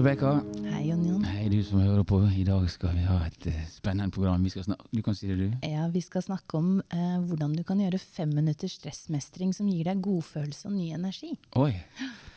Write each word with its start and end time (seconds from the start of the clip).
Rebekka. 0.00 0.30
Hei, 0.64 0.86
Jon 0.88 1.00
Jon. 1.04 1.24
Hei, 1.28 1.50
du 1.52 1.58
som 1.60 1.82
hører 1.84 2.06
på. 2.08 2.22
I 2.32 2.44
dag 2.46 2.62
skal 2.72 2.94
vi 2.96 3.02
ha 3.04 3.18
et 3.26 3.48
uh, 3.50 3.56
spennende 3.68 4.08
program. 4.14 4.40
Vi 4.40 4.48
skal 4.54 4.64
du 4.88 5.02
kan 5.04 5.16
si 5.18 5.28
det, 5.28 5.36
du. 5.36 5.66
Ja, 5.68 5.90
Vi 5.92 6.00
skal 6.00 6.24
snakke 6.24 6.56
om 6.56 6.70
uh, 6.80 7.18
hvordan 7.28 7.52
du 7.52 7.60
kan 7.68 7.82
gjøre 7.84 8.00
fem 8.00 8.32
minutters 8.32 8.78
stressmestring 8.78 9.52
som 9.52 9.68
gir 9.68 9.90
deg 9.90 10.00
godfølelse 10.00 10.70
og 10.70 10.78
ny 10.78 10.86
energi. 10.96 11.34
Oi, 11.60 11.74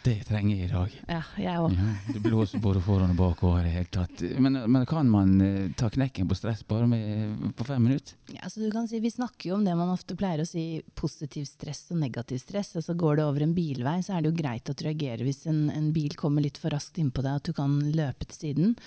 det 0.03 0.17
trenger 0.27 0.57
jeg 0.57 0.67
i 0.67 0.71
dag. 0.71 0.95
Ja, 1.07 1.19
jeg 1.39 1.61
òg. 1.63 1.75
Ja, 1.77 1.93
det 2.15 2.21
blåser 2.25 2.61
både 2.63 2.81
foran 2.83 3.13
og 3.13 3.19
bakover 3.19 3.61
i 3.61 3.69
det 3.69 3.73
hele 3.77 3.91
tatt. 3.93 4.23
Men, 4.43 4.59
men 4.71 4.85
kan 4.89 5.07
man 5.09 5.35
uh, 5.39 5.69
ta 5.79 5.87
knekken 5.93 6.27
på 6.27 6.37
stress 6.37 6.65
bare 6.67 6.89
med, 6.91 7.37
på 7.55 7.67
fem 7.67 7.83
minutter? 7.83 8.17
Ja, 8.33 8.43
altså 8.47 8.63
du 8.63 8.67
kan 8.73 8.89
si, 8.89 8.99
Vi 9.03 9.13
snakker 9.13 9.49
jo 9.51 9.55
om 9.57 9.63
det 9.67 9.77
man 9.79 9.93
ofte 9.93 10.17
pleier 10.19 10.43
å 10.43 10.49
si 10.49 10.81
positiv 10.99 11.47
stress 11.47 11.85
og 11.95 12.01
negativ 12.03 12.41
stress. 12.43 12.73
Altså 12.79 12.97
Går 12.99 13.21
det 13.21 13.27
over 13.29 13.47
en 13.47 13.55
bilvei, 13.55 13.97
så 14.03 14.17
er 14.17 14.23
det 14.23 14.33
jo 14.33 14.41
greit 14.43 14.69
at 14.69 14.79
du 14.79 14.85
reagerer 14.87 15.23
hvis 15.27 15.45
en, 15.51 15.65
en 15.71 15.89
bil 15.95 16.15
kommer 16.19 16.43
litt 16.43 16.59
for 16.59 16.75
raskt 16.75 16.99
innpå 16.99 17.23
deg, 17.23 17.39
at 17.39 17.47
du 17.47 17.55
kan 17.57 17.79
løpe 17.95 18.27
til 18.27 18.39
siden. 18.39 18.77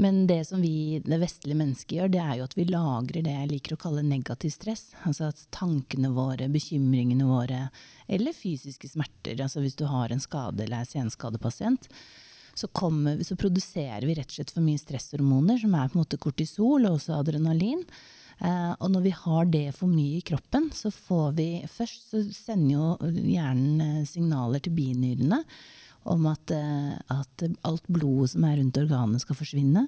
Men 0.00 0.26
det 0.26 0.44
som 0.48 0.60
vi, 0.60 1.02
det 1.04 1.18
vestlige 1.20 1.58
mennesket 1.58 1.96
gjør, 1.98 2.12
det 2.12 2.20
er 2.22 2.36
jo 2.38 2.46
at 2.46 2.56
vi 2.56 2.64
lagrer 2.70 3.24
det 3.26 3.34
jeg 3.34 3.50
liker 3.50 3.74
å 3.76 3.82
kalle 3.82 4.04
negativ 4.06 4.54
stress. 4.54 4.86
Altså 5.04 5.28
at 5.28 5.42
tankene 5.52 6.12
våre, 6.16 6.48
bekymringene 6.52 7.28
våre, 7.28 7.66
eller 8.08 8.36
fysiske 8.36 8.88
smerter. 8.88 9.36
Altså 9.44 9.60
hvis 9.60 9.76
du 9.76 9.84
har 9.90 10.12
en 10.12 10.22
skade 10.22 10.64
eller 10.64 10.80
er 10.80 10.88
senskadepasient, 10.88 11.90
så, 12.54 12.68
kommer, 12.68 13.20
så 13.24 13.36
produserer 13.36 14.06
vi 14.08 14.16
rett 14.16 14.32
og 14.32 14.38
slett 14.38 14.54
for 14.54 14.64
mye 14.64 14.80
stresshormoner, 14.80 15.60
som 15.60 15.76
er 15.76 15.92
på 15.92 15.96
en 15.96 16.02
måte 16.04 16.20
kortisol 16.20 16.88
og 16.88 16.98
også 16.98 17.16
adrenalin. 17.18 17.84
Uh, 18.42 18.72
og 18.80 18.88
når 18.90 19.04
vi 19.04 19.12
har 19.14 19.52
det 19.52 19.66
for 19.76 19.92
mye 19.92 20.18
i 20.18 20.24
kroppen, 20.26 20.70
så 20.74 20.90
får 20.90 21.36
vi 21.36 21.46
Først 21.70 22.08
så 22.10 22.24
sender 22.34 22.72
jo 22.74 23.12
hjernen 23.28 23.84
eh, 23.84 24.08
signaler 24.08 24.64
til 24.64 24.74
binyrene 24.74 25.42
om 26.08 26.26
at, 26.30 26.52
uh, 26.54 26.98
at, 27.12 27.46
alt 27.68 27.88
blodet 27.88 28.32
som 28.34 28.44
er 28.48 28.58
rundt 28.60 28.80
organet 28.80 29.22
skal 29.22 29.38
forsvinne. 29.38 29.86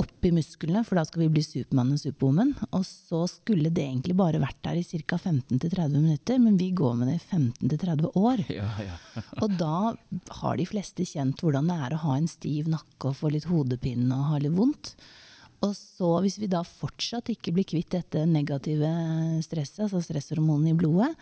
Opp 0.00 0.26
i 0.26 0.32
musklene, 0.34 0.80
for 0.82 0.98
da 0.98 1.04
skal 1.06 1.22
vi 1.22 1.30
bli 1.36 1.42
Supermann 1.46 1.92
og 1.94 2.00
Superwoman. 2.02 2.50
Og 2.74 2.82
så 2.86 3.20
skulle 3.30 3.70
det 3.70 3.84
egentlig 3.84 4.16
bare 4.18 4.40
vært 4.42 4.58
der 4.66 4.80
i 4.80 4.82
ca. 4.82 5.18
15-30 5.20 5.94
minutter, 5.94 6.40
men 6.42 6.58
vi 6.58 6.72
går 6.74 6.96
med 6.98 7.12
det 7.12 7.20
i 7.20 7.26
15-30 7.38 8.10
år. 8.18 8.42
Ja, 8.54 8.70
ja. 8.82 8.96
og 9.42 9.54
da 9.58 9.94
har 10.40 10.58
de 10.58 10.66
fleste 10.66 11.06
kjent 11.06 11.42
hvordan 11.42 11.70
det 11.70 11.78
er 11.86 11.94
å 11.94 12.02
ha 12.08 12.16
en 12.18 12.30
stiv 12.30 12.70
nakke 12.70 13.12
og 13.12 13.20
få 13.20 13.30
litt 13.34 13.46
hodepine 13.50 14.10
og 14.14 14.32
ha 14.32 14.42
litt 14.42 14.56
vondt. 14.56 14.96
Og 15.64 15.72
så, 15.78 16.10
hvis 16.24 16.36
vi 16.42 16.50
da 16.50 16.60
fortsatt 16.66 17.30
ikke 17.32 17.54
blir 17.54 17.66
kvitt 17.68 17.94
dette 17.94 18.26
negative 18.28 18.90
stresset, 19.46 19.86
altså 19.86 20.02
stresshormonene 20.04 20.74
i 20.74 20.78
blodet, 20.78 21.14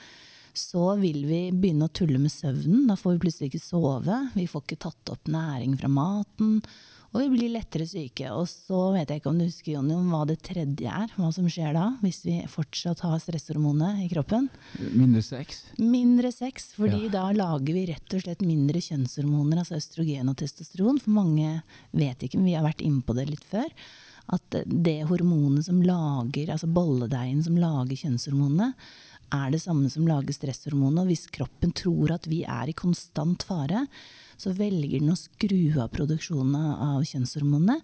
så 0.54 0.94
vil 1.00 1.22
vi 1.28 1.42
begynne 1.52 1.88
å 1.88 1.92
tulle 1.92 2.18
med 2.20 2.32
søvnen. 2.32 2.86
Da 2.90 2.96
får 2.98 3.16
vi 3.16 3.22
plutselig 3.26 3.52
ikke 3.52 3.64
sove. 3.64 4.18
Vi 4.36 4.48
får 4.50 4.66
ikke 4.66 4.82
tatt 4.88 5.12
opp 5.14 5.30
næring 5.32 5.78
fra 5.80 5.88
maten. 5.88 6.58
Og 7.12 7.20
vi 7.20 7.26
blir 7.34 7.50
lettere 7.52 7.84
syke. 7.84 8.30
Og 8.32 8.46
så 8.48 8.78
vet 8.94 9.10
jeg 9.12 9.20
ikke 9.20 9.28
om 9.32 9.40
du 9.40 9.44
husker 9.44 9.74
Jonny, 9.74 9.92
om 9.98 10.08
hva 10.12 10.22
det 10.28 10.38
tredje 10.48 10.88
er. 10.88 11.10
Hva 11.12 11.28
som 11.34 11.48
skjer 11.52 11.74
da, 11.76 11.90
hvis 12.00 12.22
vi 12.24 12.38
fortsatt 12.48 13.02
har 13.04 13.20
stresshormonet 13.20 14.00
i 14.06 14.08
kroppen. 14.12 14.48
Mindre 14.96 15.20
sex? 15.24 15.64
Mindre 15.76 16.32
sex, 16.32 16.70
fordi 16.78 17.02
Ja. 17.04 17.12
da 17.18 17.24
lager 17.36 17.74
vi 17.74 17.86
rett 17.92 18.14
og 18.16 18.22
slett 18.24 18.40
mindre 18.40 18.80
kjønnshormoner, 18.80 19.60
altså 19.60 19.76
østrogen 19.76 20.30
og 20.30 20.36
testosteron. 20.40 21.00
For 21.00 21.10
mange 21.10 21.62
vet 21.92 22.18
ikke, 22.24 22.36
men 22.40 22.48
vi 22.48 22.54
har 22.56 22.64
vært 22.64 22.80
inne 22.80 23.02
på 23.02 23.14
det 23.14 23.28
litt 23.28 23.44
før. 23.44 23.68
At 24.32 24.48
det 24.50 25.02
hormonet 25.08 25.64
som 25.66 25.82
lager, 25.82 26.48
altså 26.48 26.72
bolledeigen 26.72 27.42
som 27.44 27.56
lager 27.56 27.96
kjønnshormonene, 27.96 28.72
er 29.32 29.52
det 29.54 29.62
samme 29.64 29.90
som 29.92 30.08
lager 30.08 30.36
stresshormonet. 30.36 31.04
Og 31.04 31.12
hvis 31.12 31.28
kroppen 31.32 31.72
tror 31.76 32.14
at 32.16 32.28
vi 32.30 32.42
er 32.44 32.70
i 32.70 32.76
konstant 32.76 33.44
fare, 33.46 33.86
så 34.40 34.52
velger 34.56 34.98
den 34.98 35.12
å 35.12 35.18
skru 35.18 35.78
av 35.80 35.92
produksjonen 35.94 36.56
av 36.56 37.04
kjønnshormonene. 37.06 37.78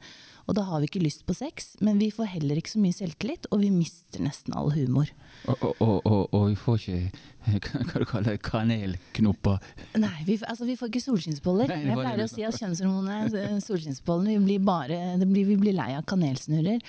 Og 0.49 0.57
da 0.57 0.65
har 0.65 0.81
vi 0.81 0.89
ikke 0.89 1.03
lyst 1.05 1.27
på 1.29 1.37
sex, 1.37 1.75
men 1.85 1.99
vi 2.01 2.09
får 2.15 2.31
heller 2.39 2.59
ikke 2.59 2.73
så 2.73 2.81
mye 2.81 2.97
selvtillit, 2.97 3.51
og 3.53 3.61
vi 3.61 3.69
mister 3.73 4.23
nesten 4.25 4.57
all 4.57 4.73
humor. 4.73 5.11
Og, 5.45 5.67
og, 5.69 5.99
og, 6.09 6.23
og, 6.33 6.47
vi 6.49 6.57
får 6.57 6.79
ikke 6.81 7.83
hva 7.91 8.01
du 8.01 8.07
kaller 8.09 8.41
kanelknopper. 8.43 9.61
Nei, 10.01 10.17
vi, 10.25 10.39
altså, 10.41 10.65
vi 10.69 10.79
får 10.81 10.91
ikke 10.91 11.05
solskinnsboller. 11.05 11.69
Nei, 11.69 11.83
Jeg 11.91 12.01
pleier 12.01 12.25
å 12.25 12.31
si 12.33 12.49
at 12.49 12.57
kjønnshormonene, 12.57 13.29
er 13.29 13.61
solskinnsbollene, 13.65 14.39
vi 14.39 14.49
blir, 14.49 14.65
bare, 14.65 14.99
blir, 15.27 15.47
vi 15.53 15.61
blir 15.61 15.77
lei 15.77 15.93
av 15.99 16.09
kanelsnurrer. 16.09 16.81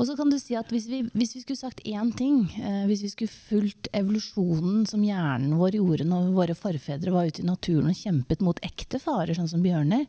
Og 0.00 0.06
så 0.08 0.14
kan 0.16 0.30
du 0.32 0.38
si 0.40 0.54
at 0.56 0.70
hvis 0.72 0.86
vi, 0.88 1.02
hvis 1.12 1.34
vi 1.36 1.42
skulle 1.42 1.60
sagt 1.60 1.82
én 1.84 2.08
ting, 2.16 2.46
eh, 2.56 2.84
hvis 2.88 3.02
vi 3.04 3.10
skulle 3.12 3.34
fulgt 3.50 3.90
evolusjonen 3.92 4.86
som 4.88 5.02
hjernen 5.04 5.58
vår 5.60 5.76
gjorde 5.76 6.06
når 6.08 6.30
våre 6.32 6.56
forfedre 6.56 7.12
var 7.12 7.28
ute 7.28 7.42
i 7.42 7.48
naturen 7.48 7.90
og 7.92 7.98
kjempet 7.98 8.40
mot 8.40 8.62
ekte 8.64 8.96
farer, 9.02 9.36
sånn 9.36 9.50
som 9.52 9.60
bjørner, 9.60 10.06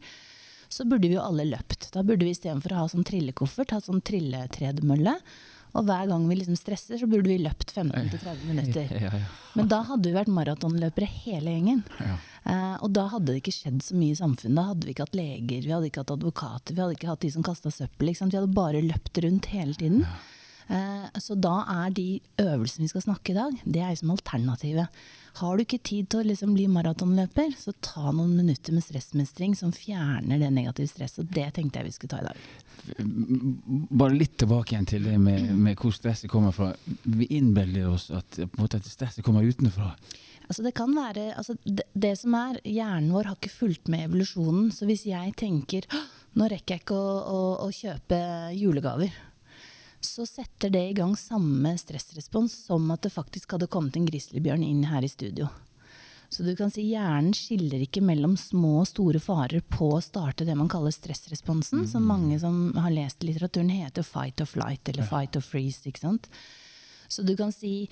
så 0.72 0.86
burde 0.88 1.10
vi 1.10 1.18
jo 1.18 1.26
alle 1.26 1.44
løpt. 1.50 1.90
Da 1.92 2.06
burde 2.08 2.24
vi 2.24 2.32
istedenfor 2.32 2.72
å 2.72 2.86
ha 2.86 2.88
sånn 2.94 3.04
trillekoffert, 3.04 3.76
ha 3.76 3.82
sånn 3.84 4.00
trilletredemølle. 4.08 5.18
Og 5.72 5.86
hver 5.88 6.10
gang 6.10 6.26
vi 6.28 6.38
liksom 6.40 6.58
stresser, 6.60 7.00
så 7.00 7.08
burde 7.08 7.32
vi 7.32 7.40
løpt 7.42 7.72
15-30 7.76 8.44
minutter. 8.50 8.92
Ja, 9.02 9.12
ja. 9.14 9.22
Men 9.56 9.68
da 9.72 9.82
hadde 9.88 10.08
vi 10.08 10.16
vært 10.16 10.32
maratonløpere 10.32 11.08
hele 11.26 11.52
gjengen. 11.52 11.82
Eh, 12.00 12.76
og 12.82 12.92
da 12.96 13.08
hadde 13.12 13.34
det 13.34 13.42
ikke 13.42 13.54
skjedd 13.56 13.82
så 13.84 13.98
mye 14.00 14.16
i 14.16 14.20
samfunnet. 14.20 14.58
Da 14.58 14.68
hadde 14.70 14.88
vi 14.88 14.94
ikke 14.96 15.06
hatt 15.08 15.18
leger, 15.18 15.66
vi 15.66 15.74
hadde 15.76 15.90
ikke 15.90 16.04
hatt 16.06 16.14
advokater, 16.16 16.76
vi 16.76 16.84
hadde 16.84 16.96
ikke 16.96 17.10
hatt 17.12 17.26
de 17.26 17.32
som 17.36 17.46
kasta 17.46 17.72
søppel. 17.74 18.14
Vi 18.14 18.38
hadde 18.38 18.56
bare 18.56 18.84
løpt 18.86 19.20
rundt 19.26 19.50
hele 19.52 19.76
tiden. 19.80 20.06
Eh, 20.72 21.08
så 21.20 21.36
da 21.36 21.62
er 21.84 21.96
de 21.96 22.08
øvelsene 22.40 22.86
vi 22.86 22.92
skal 22.94 23.04
snakke 23.04 23.34
i 23.34 23.38
dag, 23.38 23.58
det 23.66 23.82
er 23.84 23.98
som 24.00 24.14
alternativet. 24.14 25.02
Har 25.40 25.56
du 25.56 25.64
ikke 25.64 25.80
tid 25.84 26.10
til 26.12 26.22
å 26.22 26.28
liksom 26.28 26.56
bli 26.56 26.66
maratonløper, 26.72 27.54
så 27.60 27.72
ta 27.84 28.12
noen 28.12 28.34
minutter 28.36 28.76
med 28.76 28.84
stressmestring 28.84 29.56
som 29.56 29.72
fjerner 29.76 30.42
det 30.42 30.50
negative 30.52 30.92
stresset. 30.92 31.24
Og 31.24 31.36
det 31.36 31.48
tenkte 31.56 31.80
jeg 31.80 31.88
vi 31.88 31.94
skulle 31.96 32.16
ta 32.16 32.20
i 32.20 32.28
dag. 32.28 32.42
Bare 34.02 34.18
litt 34.18 34.36
tilbake 34.42 34.76
igjen 34.76 34.90
til 34.92 35.08
det 35.08 35.16
med, 35.24 35.54
med 35.56 35.80
hvor 35.80 35.96
stresset 35.96 36.32
kommer 36.32 36.56
fra. 36.56 36.74
Vi 37.04 37.30
innbiller 37.38 37.94
oss 37.94 38.10
at, 38.16 38.42
at 38.44 38.92
stresset 38.92 39.24
kommer 39.24 39.48
utenfra. 39.48 39.94
Altså 40.52 40.66
det 40.66 40.74
kan 40.76 40.92
være, 40.92 41.30
altså 41.40 41.56
det, 41.64 41.86
det 41.96 42.18
som 42.20 42.36
er, 42.36 42.60
Hjernen 42.68 43.14
vår 43.16 43.30
har 43.30 43.40
ikke 43.40 43.54
fulgt 43.56 43.92
med 43.92 44.10
evolusjonen. 44.10 44.68
Så 44.76 44.88
hvis 44.90 45.08
jeg 45.08 45.32
tenker 45.40 45.88
nå 46.36 46.48
rekker 46.52 46.76
jeg 46.76 46.84
ikke 46.86 46.96
å, 46.96 47.16
å, 47.24 47.40
å 47.66 47.70
kjøpe 47.76 48.18
julegaver, 48.56 49.16
så 50.02 50.26
setter 50.26 50.72
det 50.74 50.82
i 50.90 50.96
gang 50.98 51.16
samme 51.18 51.76
stressrespons 51.78 52.56
som 52.68 52.90
at 52.94 53.04
det 53.06 53.14
faktisk 53.14 53.56
hadde 53.56 53.70
kommet 53.72 53.98
en 53.98 54.08
grizzlybjørn 54.08 54.64
inn 54.66 54.88
her 54.90 55.06
i 55.06 55.12
studio. 55.12 55.50
Så 56.32 56.46
du 56.48 56.54
kan 56.56 56.72
si 56.72 56.86
hjernen 56.88 57.34
skiller 57.36 57.82
ikke 57.84 58.04
mellom 58.08 58.38
små 58.40 58.78
og 58.82 58.88
store 58.88 59.20
farer 59.20 59.60
på 59.68 59.90
å 59.98 60.04
starte 60.04 60.46
det 60.48 60.56
man 60.56 60.70
kaller 60.72 60.94
stressresponsen, 60.96 61.84
som 61.92 62.08
mange 62.08 62.38
som 62.40 62.72
har 62.80 62.94
lest 62.96 63.26
litteraturen 63.28 63.74
heter 63.74 64.06
fight 64.08 64.40
or 64.40 64.48
flight 64.48 64.88
eller 64.88 65.10
fight 65.10 65.36
or 65.36 65.44
freeze. 65.44 65.84
ikke 65.90 66.06
sant? 66.06 66.30
Så 67.12 67.28
du 67.28 67.36
kan 67.36 67.52
si 67.52 67.90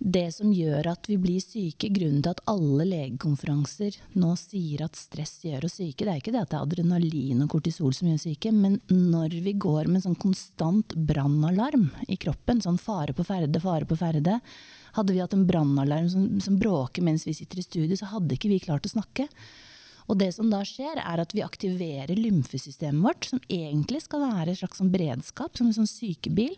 det 0.00 0.30
som 0.32 0.48
gjør 0.52 0.86
at 0.94 1.04
vi 1.10 1.18
blir 1.20 1.42
syke, 1.44 1.90
grunnen 1.92 2.22
til 2.24 2.32
at 2.32 2.40
alle 2.48 2.86
legekonferanser 2.88 3.98
nå 4.16 4.30
sier 4.40 4.86
at 4.86 4.96
stress 4.96 5.42
gjør 5.44 5.66
oss 5.68 5.76
syke, 5.76 6.06
det 6.06 6.14
er 6.14 6.22
ikke 6.22 6.32
det 6.32 6.40
at 6.40 6.52
det 6.54 6.56
er 6.56 6.64
adrenalin 6.64 7.44
og 7.44 7.50
kortisol 7.52 7.92
som 7.92 8.08
gjør 8.08 8.16
oss 8.16 8.24
syke, 8.24 8.52
men 8.56 8.78
når 8.88 9.36
vi 9.44 9.52
går 9.60 9.90
med 9.92 10.06
sånn 10.06 10.16
konstant 10.16 10.96
brannalarm 10.96 11.90
i 12.08 12.16
kroppen, 12.20 12.62
sånn 12.64 12.80
fare 12.80 13.12
på 13.16 13.26
ferde, 13.28 13.60
fare 13.60 13.88
på 13.88 13.98
ferde 14.00 14.40
Hadde 14.96 15.14
vi 15.14 15.20
hatt 15.22 15.36
en 15.36 15.44
brannalarm 15.46 16.08
som, 16.10 16.22
som 16.42 16.56
bråker 16.58 17.04
mens 17.06 17.22
vi 17.22 17.36
sitter 17.36 17.60
i 17.60 17.62
studio, 17.62 17.94
så 17.94 18.08
hadde 18.10 18.34
ikke 18.34 18.48
vi 18.50 18.56
klart 18.64 18.88
å 18.88 18.90
snakke. 18.90 19.28
Og 20.10 20.18
det 20.18 20.32
som 20.34 20.48
da 20.50 20.64
skjer, 20.66 20.98
er 20.98 21.22
at 21.22 21.30
vi 21.36 21.44
aktiverer 21.46 22.18
lymfesystemet 22.18 23.04
vårt, 23.04 23.28
som 23.30 23.42
egentlig 23.46 24.00
skal 24.02 24.24
være 24.24 24.50
et 24.50 24.58
slags 24.58 24.80
sånn 24.82 24.90
beredskap, 24.90 25.54
som 25.54 25.68
en 25.70 25.76
sånn 25.76 25.86
sykebil. 25.86 26.56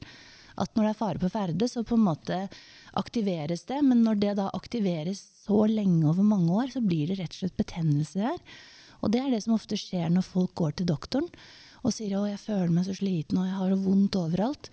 At 0.60 0.74
når 0.74 0.84
det 0.84 0.92
er 0.92 1.00
fare 1.00 1.22
på 1.22 1.32
ferde, 1.32 1.68
så 1.68 1.84
på 1.86 1.96
en 1.96 2.06
måte 2.06 2.38
aktiveres 2.98 3.64
det. 3.70 3.80
Men 3.86 4.04
når 4.04 4.20
det 4.20 4.36
da 4.40 4.50
aktiveres 4.52 5.22
så 5.46 5.64
lenge 5.70 6.06
over 6.10 6.26
mange 6.26 6.52
år, 6.52 6.72
så 6.74 6.84
blir 6.84 7.08
det 7.08 7.20
rett 7.20 7.36
og 7.36 7.42
slett 7.42 7.60
betennelse 7.60 8.22
der. 8.22 8.40
Og 9.02 9.12
det 9.12 9.22
er 9.22 9.30
det 9.32 9.42
som 9.44 9.56
ofte 9.56 9.78
skjer 9.78 10.12
når 10.12 10.26
folk 10.28 10.54
går 10.58 10.78
til 10.78 10.90
doktoren 10.92 11.30
og 11.82 11.90
sier 11.90 12.14
'å, 12.14 12.28
jeg 12.30 12.38
føler 12.38 12.70
meg 12.70 12.84
så 12.86 12.94
sliten, 12.94 13.38
og 13.38 13.46
jeg 13.48 13.58
har 13.58 13.72
vondt 13.74 14.14
overalt'. 14.14 14.68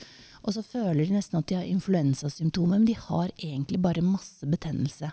Og 0.45 0.53
så 0.53 0.61
føler 0.63 1.05
de 1.05 1.15
nesten 1.17 1.39
at 1.39 1.47
de 1.47 1.55
har 1.55 1.67
influensasymptomer, 1.67 2.77
men 2.77 2.85
de 2.85 2.93
har 2.93 3.31
egentlig 3.37 3.81
bare 3.81 4.05
masse 4.05 4.45
betennelse. 4.45 5.11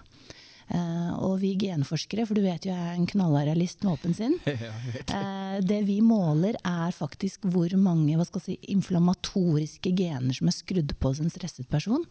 Eh, 0.66 1.12
og 1.22 1.36
vi 1.44 1.52
genforskere, 1.60 2.24
for 2.26 2.34
du 2.34 2.42
vet 2.42 2.66
jo 2.66 2.72
jeg 2.72 2.88
er 2.90 2.96
en 2.96 3.06
knallrealist 3.06 3.84
med 3.84 3.96
åpen 3.96 4.16
sinn. 4.16 4.38
Eh, 5.16 5.58
det 5.62 5.78
vi 5.86 6.00
måler 6.04 6.56
er 6.66 6.92
faktisk 6.92 7.46
hvor 7.52 7.70
mange 7.80 8.18
si, 8.42 8.56
inflammatoriske 8.72 9.92
gener 9.96 10.34
som 10.34 10.50
er 10.50 10.56
skrudd 10.56 10.92
på 10.98 11.12
hos 11.12 11.20
en 11.22 11.32
stresset 11.32 11.68
person. 11.70 12.02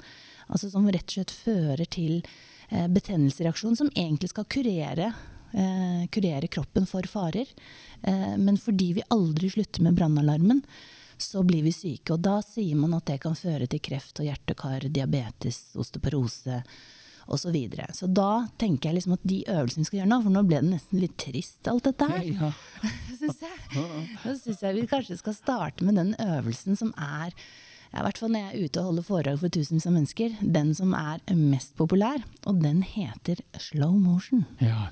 Altså 0.48 0.70
som 0.72 0.88
rett 0.88 1.06
og 1.06 1.18
slett 1.18 1.34
fører 1.36 1.90
til 1.92 2.22
eh, 2.70 2.88
betennelsesreaksjon 2.88 3.78
som 3.78 3.92
egentlig 3.94 4.32
skal 4.32 4.48
kurere, 4.50 5.12
eh, 5.54 6.08
kurere 6.14 6.50
kroppen 6.52 6.88
for 6.90 7.06
farer. 7.12 7.52
Eh, 8.02 8.36
men 8.42 8.58
fordi 8.62 8.94
vi 9.00 9.08
aldri 9.14 9.52
slutter 9.54 9.86
med 9.86 10.00
brannalarmen, 10.00 10.64
så 11.18 11.44
blir 11.48 11.68
vi 11.68 11.76
syke. 11.76 12.16
Og 12.16 12.24
da 12.26 12.40
sier 12.46 12.80
man 12.80 12.96
at 12.98 13.08
det 13.12 13.22
kan 13.24 13.38
føre 13.38 13.68
til 13.72 13.84
kreft 13.84 14.24
og 14.24 14.30
hjertekar, 14.30 14.88
diabetes, 14.90 15.68
osteoporose 15.80 16.64
osv. 17.28 17.46
Så, 17.46 17.52
videre. 17.54 17.86
så 17.94 18.08
da 18.08 18.48
tenker 18.62 18.90
jeg 18.90 19.00
liksom 19.00 19.14
at 19.18 19.24
de 19.28 19.44
øvelsene 19.50 19.82
vi 19.84 19.90
skal 19.90 20.00
gjøre 20.00 20.10
nå, 20.12 20.18
for 20.24 20.34
nå 20.36 20.44
ble 20.48 20.60
det 20.62 20.70
nesten 20.76 21.02
litt 21.02 21.16
trist 21.22 21.68
alt 21.72 21.84
dette 21.88 22.08
her, 22.12 22.24
Ja. 22.30 22.52
syns 23.20 23.42
jeg. 23.42 23.60
Da 24.24 24.34
syns 24.38 24.62
jeg 24.62 24.76
vi 24.76 24.88
kanskje 24.92 25.18
skal 25.22 25.34
starte 25.38 25.86
med 25.88 25.96
den 25.98 26.14
øvelsen 26.22 26.78
som 26.78 26.94
er 26.98 27.32
i 27.96 28.02
hvert 28.04 28.18
fall 28.20 28.34
når 28.34 28.42
jeg 28.42 28.50
er 28.60 28.66
ute 28.66 28.80
og 28.82 28.88
holder 28.90 29.06
foredrag 29.08 29.38
for 29.40 29.54
tusenvis 29.56 29.86
av 29.88 29.94
mennesker, 29.96 30.34
den 30.42 30.74
som 30.76 30.92
er 31.00 31.22
mest 31.40 31.78
populær, 31.80 32.26
og 32.46 32.58
den 32.60 32.82
heter 32.84 33.40
slow 33.62 33.94
motion. 33.96 34.42
Ja, 34.60 34.90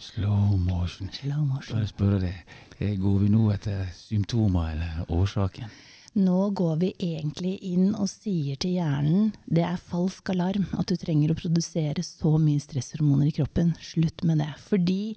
slow 0.00 0.54
motion. 0.56 1.10
Slow 1.12 1.42
motion. 1.44 1.76
Bare 1.82 1.90
spørre 1.90 2.20
deg, 2.22 2.94
går 3.02 3.18
vi 3.26 3.28
nå 3.34 3.50
etter 3.52 3.84
symptomer 3.98 4.70
eller 4.72 5.04
årsaken? 5.12 5.68
Nå 6.16 6.50
går 6.56 6.76
vi 6.80 6.94
egentlig 6.96 7.58
inn 7.68 7.90
og 7.92 8.08
sier 8.08 8.56
til 8.56 8.78
hjernen 8.78 9.34
det 9.44 9.66
er 9.68 9.82
falsk 9.90 10.30
alarm 10.32 10.64
at 10.80 10.88
du 10.88 10.96
trenger 10.96 11.34
å 11.34 11.36
produsere 11.36 12.00
så 12.00 12.38
mye 12.40 12.62
stresshormoner 12.62 13.28
i 13.28 13.34
kroppen. 13.36 13.74
Slutt 13.84 14.24
med 14.24 14.40
det. 14.40 14.48
Fordi 14.64 15.12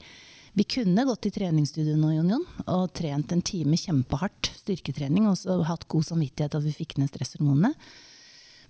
vi 0.59 0.65
kunne 0.67 1.05
gått 1.07 1.29
i 1.29 1.31
treningsstudio 1.31 1.95
nå, 1.95 2.09
Jon 2.17 2.33
Jon, 2.33 2.43
og 2.67 2.91
trent 2.99 3.31
en 3.31 3.45
time 3.47 3.79
kjempehardt 3.79 4.51
styrketrening, 4.57 5.29
og 5.31 5.63
hatt 5.69 5.87
god 5.87 6.09
samvittighet 6.09 6.59
at 6.59 6.67
vi 6.67 6.75
fikk 6.81 6.97
ned 6.99 7.13
stresshormonene. 7.13 7.71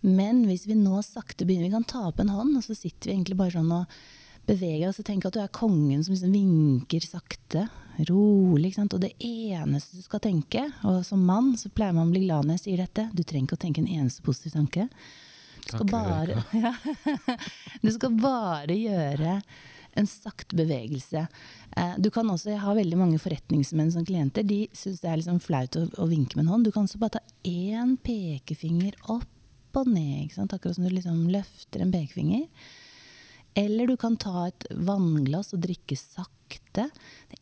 Men 0.06 0.46
hvis 0.46 0.68
vi 0.70 0.78
nå 0.78 1.02
sakte 1.04 1.44
begynner 1.50 1.68
Vi 1.68 1.74
kan 1.74 1.90
ta 1.90 2.06
opp 2.12 2.22
en 2.22 2.30
hånd, 2.30 2.54
og 2.56 2.62
så 2.62 2.78
sitter 2.78 3.10
vi 3.10 3.18
egentlig 3.18 3.40
bare 3.42 3.58
sånn 3.58 3.74
og 3.74 4.00
beveger 4.46 4.92
oss 4.92 5.02
og 5.02 5.10
tenker 5.10 5.34
at 5.34 5.40
du 5.40 5.42
er 5.42 5.50
kongen 5.50 6.06
som 6.06 6.14
liksom 6.14 6.38
vinker 6.38 7.10
sakte, 7.10 7.66
rolig. 8.08 8.70
ikke 8.72 8.82
sant? 8.82 8.94
Og 8.96 9.02
det 9.04 9.14
eneste 9.26 9.98
du 10.00 10.04
skal 10.06 10.22
tenke, 10.24 10.66
og 10.88 11.02
som 11.08 11.24
mann 11.26 11.56
så 11.60 11.72
pleier 11.74 11.96
man 11.98 12.08
å 12.08 12.14
bli 12.14 12.26
glad 12.28 12.46
når 12.48 12.58
jeg 12.60 12.66
sier 12.68 12.84
dette, 12.86 13.10
du 13.14 13.24
trenger 13.24 13.50
ikke 13.50 13.60
å 13.60 13.64
tenke 13.66 13.84
en 13.84 13.92
eneste 14.00 14.24
positiv 14.26 14.56
tanke. 14.56 14.88
Du 15.60 15.74
skal, 15.74 15.86
bare, 15.92 16.44
ja, 16.64 16.74
du 17.84 17.92
skal 17.94 18.16
bare 18.18 18.74
gjøre 18.78 19.42
en 20.00 20.08
sakte 20.08 20.56
bevegelse. 20.56 21.26
Eh, 21.78 21.96
Du 22.00 22.10
kan 22.14 22.30
også, 22.30 22.52
Jeg 22.54 22.62
har 22.64 22.76
veldig 22.78 22.98
mange 22.98 23.20
forretningsmenn 23.20 23.92
som 23.92 24.06
klienter. 24.06 24.44
De 24.48 24.68
syns 24.74 25.02
det 25.02 25.10
er 25.10 25.18
liksom 25.20 25.42
flaut 25.44 25.76
å, 25.76 25.88
å 26.00 26.08
vinke 26.08 26.38
med 26.38 26.46
en 26.46 26.54
hånd. 26.54 26.66
Du 26.66 26.72
kan 26.72 26.88
også 26.88 27.02
bare 27.02 27.20
ta 27.20 27.24
én 27.44 27.98
pekefinger 27.98 28.96
opp 29.10 29.78
og 29.78 29.88
ned. 29.92 30.32
Akkurat 30.40 30.76
som 30.78 30.86
du 30.88 30.94
liksom 30.94 31.28
løfter 31.34 31.84
en 31.84 31.92
pekefinger. 31.94 32.48
Eller 33.60 33.90
du 33.90 33.98
kan 33.98 34.16
ta 34.18 34.48
et 34.48 34.66
vannglass 34.72 35.54
og 35.58 35.64
drikke 35.66 35.98
sakte. 36.00 36.88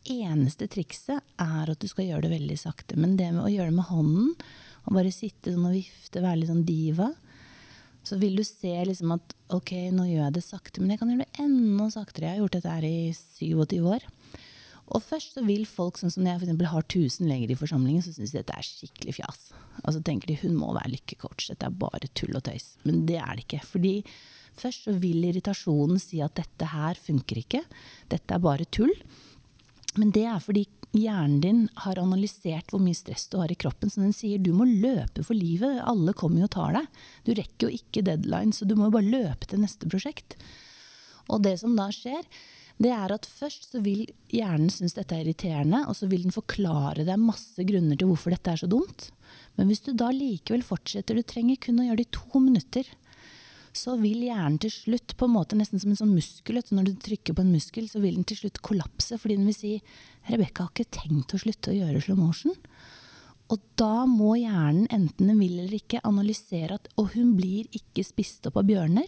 Eneste 0.08 0.68
trikset 0.72 1.24
er 1.42 1.72
at 1.72 1.82
du 1.82 1.88
skal 1.90 2.08
gjøre 2.08 2.28
det 2.28 2.36
veldig 2.38 2.58
sakte. 2.60 2.98
Men 3.00 3.18
det 3.20 3.32
med 3.34 3.44
å 3.44 3.52
gjøre 3.52 3.72
det 3.72 3.80
med 3.80 3.90
hånden, 3.90 4.36
og 4.88 4.96
bare 4.96 5.12
sitte 5.12 5.52
sånn 5.52 5.68
og 5.68 5.76
vifte, 5.76 6.24
være 6.24 6.42
litt 6.42 6.52
sånn 6.52 6.68
diva, 6.68 7.10
så 8.08 8.16
vil 8.22 8.38
du 8.40 8.44
se 8.48 8.72
liksom 8.88 9.12
at 9.18 9.34
ok, 9.52 9.74
nå 9.92 10.06
gjør 10.08 10.22
jeg 10.22 10.36
det 10.38 10.44
sakte, 10.46 10.80
men 10.80 10.94
jeg 10.94 11.02
kan 11.02 11.12
gjøre 11.12 11.26
det 11.26 11.44
enda 11.44 11.90
saktere. 11.92 12.30
Jeg 12.30 12.38
har 12.38 12.44
gjort 12.46 12.56
dette 12.56 12.76
her 12.78 12.88
i 12.88 13.00
27 13.12 13.90
år. 13.96 14.08
Og 14.96 15.04
først 15.04 15.36
så 15.36 15.44
vil 15.44 15.66
folk, 15.68 16.00
sånn 16.00 16.14
som 16.14 16.24
jeg 16.24 16.38
for 16.38 16.48
eksempel 16.48 16.70
har 16.72 16.86
1000 16.86 17.28
leger 17.28 17.52
i 17.52 17.60
forsamlingen, 17.60 18.04
så 18.06 18.14
syns 18.16 18.32
de 18.32 18.40
dette 18.40 18.56
er 18.56 18.64
skikkelig 18.64 19.18
fjas. 19.18 19.50
Og 19.84 19.92
så 19.92 20.02
tenker 20.08 20.32
de 20.32 20.40
hun 20.46 20.56
må 20.56 20.72
være 20.78 20.94
lykkecoach, 20.94 21.50
dette 21.52 21.68
er 21.68 21.80
bare 21.84 22.08
tull 22.16 22.38
og 22.40 22.46
tøys. 22.48 22.76
Men 22.88 23.04
det 23.10 23.20
er 23.20 23.36
det 23.36 23.44
ikke. 23.44 23.66
Fordi 23.68 23.94
først 24.58 24.88
så 24.88 24.96
vil 25.04 25.28
irritasjonen 25.28 26.00
si 26.00 26.22
at 26.24 26.38
dette 26.40 26.72
her 26.72 27.00
funker 27.04 27.44
ikke, 27.44 27.66
dette 28.14 28.38
er 28.38 28.44
bare 28.48 28.70
tull. 28.72 28.94
Men 29.98 30.14
det 30.16 30.26
er 30.30 30.42
fordi 30.44 30.66
hjernen 30.98 31.40
din 31.44 31.64
har 31.84 32.00
analysert 32.00 32.72
hvor 32.72 32.82
mye 32.82 32.98
stress 32.98 33.28
du 33.32 33.40
har 33.42 33.52
i 33.52 33.58
kroppen, 33.60 33.92
så 33.92 34.02
den 34.02 34.16
sier 34.16 34.42
du 34.42 34.52
må 34.56 34.68
løpe 34.70 35.26
for 35.26 35.38
livet, 35.38 35.82
alle 35.84 36.16
kommer 36.18 36.44
jo 36.44 36.50
og 36.50 36.54
tar 36.56 36.78
deg. 36.78 37.02
Du 37.26 37.34
rekker 37.38 37.68
jo 37.68 37.80
ikke 37.82 38.06
deadline, 38.06 38.54
så 38.56 38.68
du 38.68 38.76
må 38.78 38.88
jo 38.88 38.98
bare 38.98 39.12
løpe 39.12 39.50
til 39.50 39.62
neste 39.64 39.90
prosjekt. 39.90 40.38
Og 41.28 41.44
det 41.44 41.58
som 41.62 41.76
da 41.78 41.90
skjer, 41.94 42.24
det 42.78 42.92
er 42.94 43.12
at 43.14 43.26
først 43.26 43.72
så 43.72 43.82
vil 43.82 44.06
hjernen 44.30 44.70
synes 44.74 44.96
dette 44.98 45.16
er 45.16 45.26
irriterende, 45.26 45.82
og 45.90 45.98
så 45.98 46.10
vil 46.10 46.28
den 46.28 46.36
forklare 46.36 47.08
deg 47.08 47.22
masse 47.22 47.66
grunner 47.68 47.98
til 47.98 48.12
hvorfor 48.12 48.36
dette 48.36 48.54
er 48.54 48.62
så 48.62 48.70
dumt. 48.70 49.10
Men 49.58 49.72
hvis 49.72 49.82
du 49.88 49.92
da 49.98 50.12
likevel 50.14 50.64
fortsetter, 50.66 51.18
du 51.18 51.26
trenger 51.26 51.58
kun 51.62 51.82
å 51.82 51.88
gjøre 51.88 52.04
det 52.04 52.10
i 52.12 52.16
to 52.20 52.44
minutter, 52.44 52.90
så 53.78 53.96
vil 54.02 54.26
hjernen 54.26 54.58
til 54.62 54.74
slutt, 54.74 55.14
på 55.18 55.28
en 55.28 55.36
måte 55.36 55.58
nesten 55.60 55.82
som 55.82 55.94
en 55.94 56.00
sånn 56.00 56.16
muskel, 56.16 56.60
så 56.64 56.78
når 56.78 56.90
du 56.90 56.94
trykker 57.06 57.38
på 57.38 57.44
en 57.44 57.54
muskel, 57.54 57.88
så 57.90 58.02
vil 58.04 58.18
den 58.18 58.28
til 58.28 58.40
slutt 58.42 58.62
kollapse, 58.66 59.20
fordi 59.22 59.38
den 59.38 59.50
vil 59.50 59.58
si 59.58 59.74
Rebekka 60.28 60.66
har 60.66 60.74
ikke 60.74 60.98
tenkt 60.98 61.36
å 61.36 61.42
slutte 61.42 61.72
å 61.72 61.78
gjøre 61.78 62.02
slow 62.04 62.20
motion. 62.20 62.56
Og 63.54 63.62
da 63.80 64.04
må 64.10 64.34
hjernen, 64.36 64.90
enten 64.92 65.30
den 65.30 65.40
vil 65.40 65.60
eller 65.62 65.78
ikke, 65.78 66.04
analysere 66.08 66.76
at 66.76 66.90
Og 67.00 67.14
hun 67.14 67.36
blir 67.38 67.70
ikke 67.76 68.04
spist 68.04 68.50
opp 68.50 68.60
av 68.60 68.68
bjørner. 68.68 69.08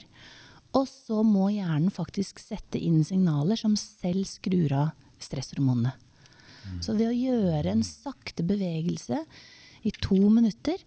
Og 0.77 0.85
så 0.87 1.23
må 1.25 1.49
hjernen 1.51 1.91
faktisk 1.91 2.39
sette 2.39 2.79
inn 2.79 3.01
signaler 3.03 3.59
som 3.59 3.75
selv 3.79 4.29
skrur 4.29 4.75
av 4.77 4.93
stresshormonene. 5.19 5.91
Så 6.85 6.93
ved 6.95 7.09
å 7.09 7.15
gjøre 7.17 7.73
en 7.73 7.83
sakte 7.83 8.45
bevegelse 8.45 9.23
i 9.87 9.91
to 9.97 10.19
minutter, 10.29 10.77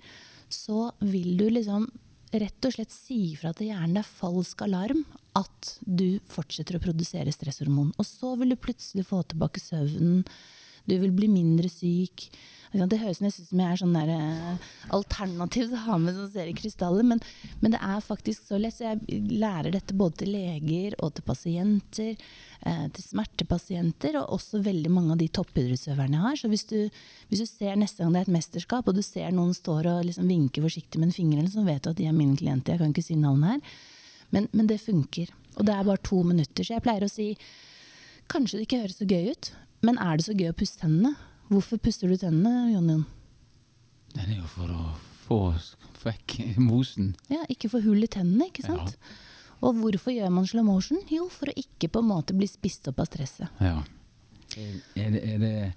så 0.52 0.92
vil 1.00 1.34
du 1.40 1.48
liksom 1.50 1.88
rett 2.32 2.66
og 2.66 2.74
slett 2.74 2.94
si 2.94 3.18
ifra 3.32 3.52
til 3.56 3.70
hjernen 3.70 3.98
det 3.98 4.04
er 4.04 4.14
falsk 4.20 4.64
alarm 4.64 5.02
at 5.38 5.74
du 5.84 6.20
fortsetter 6.28 6.78
å 6.78 6.82
produsere 6.82 7.32
stresshormon. 7.32 7.92
Og 8.00 8.08
så 8.08 8.34
vil 8.40 8.54
du 8.54 8.60
plutselig 8.60 9.06
få 9.08 9.22
tilbake 9.28 9.60
søvnen, 9.62 10.24
du 10.88 10.96
vil 10.98 11.14
bli 11.14 11.28
mindre 11.30 11.70
syk. 11.70 12.28
Det 12.72 13.02
høres 13.02 13.20
nesten 13.20 13.44
ut 13.44 13.50
som 13.50 13.60
jeg 13.60 13.68
er 13.68 13.80
sånn 13.82 13.96
der, 13.98 14.10
eh, 14.14 14.68
alternativ 14.96 15.66
til 15.66 15.76
å 15.76 15.82
ha 15.84 15.96
med 16.00 16.16
sånn 16.16 16.30
seriekrystaller, 16.32 17.04
men, 17.04 17.20
men 17.60 17.74
det 17.74 17.80
er 17.84 18.00
faktisk 18.00 18.46
så 18.48 18.56
lett. 18.56 18.78
Så 18.78 18.86
jeg 18.86 19.20
lærer 19.28 19.74
dette 19.74 19.92
både 19.92 20.22
til 20.22 20.32
leger 20.32 20.96
og 21.04 21.12
til 21.12 21.26
pasienter, 21.26 22.22
eh, 22.64 22.86
til 22.96 23.04
smertepasienter, 23.04 24.16
og 24.22 24.38
også 24.38 24.62
veldig 24.64 24.92
mange 24.94 25.12
av 25.12 25.20
de 25.20 25.28
toppidrettsøverne 25.28 26.16
jeg 26.16 26.24
har. 26.24 26.40
Så 26.40 26.48
hvis 26.48 26.64
du, 26.70 26.78
hvis 27.28 27.44
du 27.44 27.50
ser 27.50 27.76
neste 27.76 28.00
gang 28.00 28.16
det 28.16 28.22
er 28.22 28.30
et 28.30 28.36
mesterskap, 28.38 28.88
og 28.88 28.96
du 28.96 29.04
ser 29.04 29.28
noen 29.36 29.52
står 29.52 29.90
og 29.92 30.06
liksom 30.08 30.32
vinker 30.32 30.64
forsiktig 30.64 31.02
med 31.02 31.10
en 31.10 31.18
finger, 31.18 31.50
så 31.52 31.66
vet 31.68 31.84
du 31.84 31.92
at 31.92 32.00
de 32.00 32.08
er 32.08 32.16
mine 32.16 32.40
klienter. 32.40 32.72
Jeg 32.72 32.86
kan 32.86 32.96
ikke 32.96 33.04
si 33.04 33.20
navnet 33.20 33.52
her. 33.52 33.76
Men, 34.32 34.48
men 34.56 34.70
det 34.70 34.80
funker. 34.80 35.28
Og 35.58 35.66
det 35.68 35.76
er 35.76 35.84
bare 35.84 36.00
to 36.08 36.22
minutter. 36.24 36.64
Så 36.64 36.78
jeg 36.78 36.84
pleier 36.86 37.04
å 37.04 37.12
si 37.12 37.34
kanskje 38.32 38.62
det 38.62 38.64
ikke 38.64 38.80
høres 38.86 38.96
så 38.96 39.04
gøy 39.04 39.34
ut, 39.34 39.52
men 39.82 39.98
er 39.98 40.18
det 40.18 40.26
så 40.26 40.36
gøy 40.36 40.50
å 40.52 40.56
pusse 40.56 40.78
tennene? 40.80 41.14
Hvorfor 41.52 41.80
puster 41.82 42.08
du 42.08 42.16
tennene, 42.16 42.72
Jon 42.72 42.90
Jon? 42.90 43.04
Den 44.12 44.28
er 44.28 44.38
jo 44.38 44.48
for 44.52 44.72
å 44.72 44.86
få 45.24 45.40
vekk 46.02 46.38
mosen. 46.60 47.14
Ja, 47.32 47.42
ikke 47.52 47.70
få 47.72 47.82
hull 47.84 48.02
i 48.04 48.10
tennene, 48.10 48.48
ikke 48.50 48.64
sant? 48.66 48.96
Og 49.62 49.78
hvorfor 49.78 50.10
gjør 50.14 50.32
man 50.34 50.46
slow 50.48 50.64
motion? 50.66 50.98
Jo, 51.12 51.28
for 51.30 51.50
å 51.50 51.58
ikke 51.58 51.90
på 51.92 52.02
en 52.02 52.10
måte 52.10 52.34
bli 52.34 52.48
spist 52.50 52.88
opp 52.90 52.98
av 53.02 53.06
stresset. 53.10 53.48
Ja. 53.62 53.78
Er 54.98 55.14
det, 55.14 55.22
er 55.22 55.38
det 55.42 55.74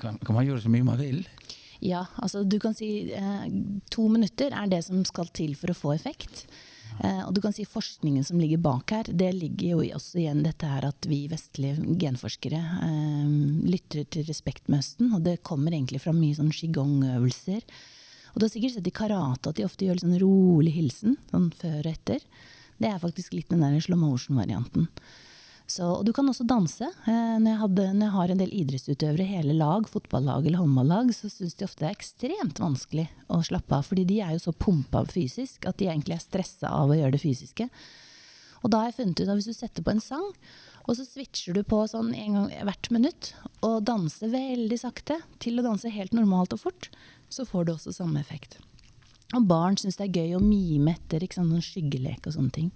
kan, 0.00 0.18
kan 0.22 0.36
man 0.36 0.46
gjøre 0.46 0.62
så 0.64 0.70
mye 0.72 0.86
man 0.86 1.00
vil? 1.00 1.24
Ja, 1.84 2.06
altså 2.22 2.44
du 2.48 2.56
kan 2.62 2.76
si 2.76 3.12
eh, 3.12 3.48
to 3.92 4.06
minutter 4.08 4.54
er 4.56 4.70
det 4.70 4.84
som 4.86 5.02
skal 5.04 5.28
til 5.36 5.56
for 5.58 5.72
å 5.72 5.76
få 5.76 5.92
effekt. 5.96 6.46
Eh, 7.02 7.22
og 7.26 7.34
du 7.34 7.40
kan 7.42 7.54
si 7.54 7.64
forskningen 7.66 8.24
som 8.26 8.38
ligger 8.38 8.60
bak 8.62 8.92
her, 8.94 9.08
det 9.08 9.32
ligger 9.34 9.74
jo 9.74 9.98
også 9.98 10.20
igjen 10.22 10.44
dette 10.46 10.68
her 10.68 10.86
at 10.86 11.08
vi 11.10 11.24
vestlige 11.30 11.82
genforskere 12.00 12.60
eh, 12.86 13.34
lytter 13.66 14.06
til 14.06 14.28
respekt 14.28 14.70
med 14.70 14.84
Østen, 14.84 15.10
og 15.16 15.24
det 15.26 15.40
kommer 15.46 15.74
egentlig 15.74 16.04
fra 16.04 16.14
mye 16.14 16.36
sånn 16.38 16.54
qigong-øvelser. 16.54 17.64
Og 18.34 18.40
du 18.40 18.46
har 18.46 18.52
sikkert 18.54 18.76
sett 18.76 18.90
i 18.90 18.94
karate 18.94 19.50
at 19.50 19.58
de 19.58 19.66
ofte 19.66 19.86
gjør 19.86 19.98
litt 19.98 20.06
sånn 20.06 20.22
rolig 20.22 20.74
hilsen, 20.74 21.18
sånn 21.30 21.50
før 21.54 21.80
og 21.82 21.92
etter. 21.92 22.22
Det 22.82 22.90
er 22.90 23.02
faktisk 23.02 23.34
litt 23.34 23.50
den 23.50 23.62
der 23.62 23.78
slow 23.82 24.00
motion-varianten. 24.00 24.88
Så, 25.66 25.86
og 25.88 26.04
du 26.04 26.12
kan 26.12 26.28
også 26.28 26.44
danse. 26.44 26.84
Eh, 27.08 27.36
når, 27.40 27.48
jeg 27.48 27.60
hadde, 27.62 27.86
når, 27.94 28.04
jeg 28.04 28.14
har 28.14 28.32
en 28.32 28.42
del 28.42 28.52
idrettsutøvere, 28.52 29.28
hele 29.28 29.56
lag, 29.56 29.88
fotballag 29.88 30.44
eller 30.44 30.60
håndballag, 30.60 31.12
så 31.16 31.30
syns 31.32 31.56
de 31.56 31.64
ofte 31.64 31.84
det 31.84 31.88
er 31.88 31.96
ekstremt 31.96 32.60
vanskelig 32.60 33.06
å 33.32 33.40
slappe 33.48 33.78
av. 33.78 33.86
Fordi 33.88 34.04
de 34.08 34.20
er 34.20 34.34
jo 34.36 34.42
så 34.44 34.52
pumpa 34.52 35.06
fysisk 35.08 35.64
at 35.68 35.80
de 35.80 35.88
egentlig 35.88 36.18
er 36.18 36.26
stressa 36.26 36.72
av 36.72 36.92
å 36.92 36.98
gjøre 36.98 37.16
det 37.16 37.22
fysiske. 37.24 37.68
Og 38.64 38.72
da 38.72 38.82
har 38.82 38.92
jeg 38.92 38.98
funnet 39.00 39.22
ut 39.22 39.28
at 39.28 39.40
hvis 39.40 39.48
du 39.48 39.56
setter 39.56 39.84
på 39.84 39.94
en 39.94 40.04
sang, 40.04 40.28
og 40.84 40.98
så 40.98 41.06
switcher 41.08 41.56
du 41.56 41.62
på 41.64 41.80
sånn 41.88 42.12
en 42.12 42.36
gang 42.36 42.52
hvert 42.68 42.90
minutt, 42.92 43.32
og 43.64 43.86
danser 43.88 44.32
veldig 44.32 44.78
sakte 44.80 45.16
til 45.40 45.60
å 45.60 45.64
danse 45.64 45.92
helt 45.92 46.12
normalt 46.16 46.52
og 46.56 46.60
fort, 46.66 46.90
så 47.32 47.48
får 47.48 47.64
du 47.64 47.74
også 47.74 47.96
samme 47.96 48.20
effekt. 48.20 48.58
Og 49.34 49.48
barn 49.48 49.78
syns 49.80 49.96
det 49.96 50.10
er 50.10 50.20
gøy 50.20 50.36
å 50.36 50.44
mime 50.44 50.92
etter, 50.92 51.24
ikke 51.24 51.40
sant, 51.40 51.52
sånn 51.56 51.64
skyggelek 51.64 52.28
og 52.28 52.36
sånne 52.36 52.54
ting. 52.54 52.70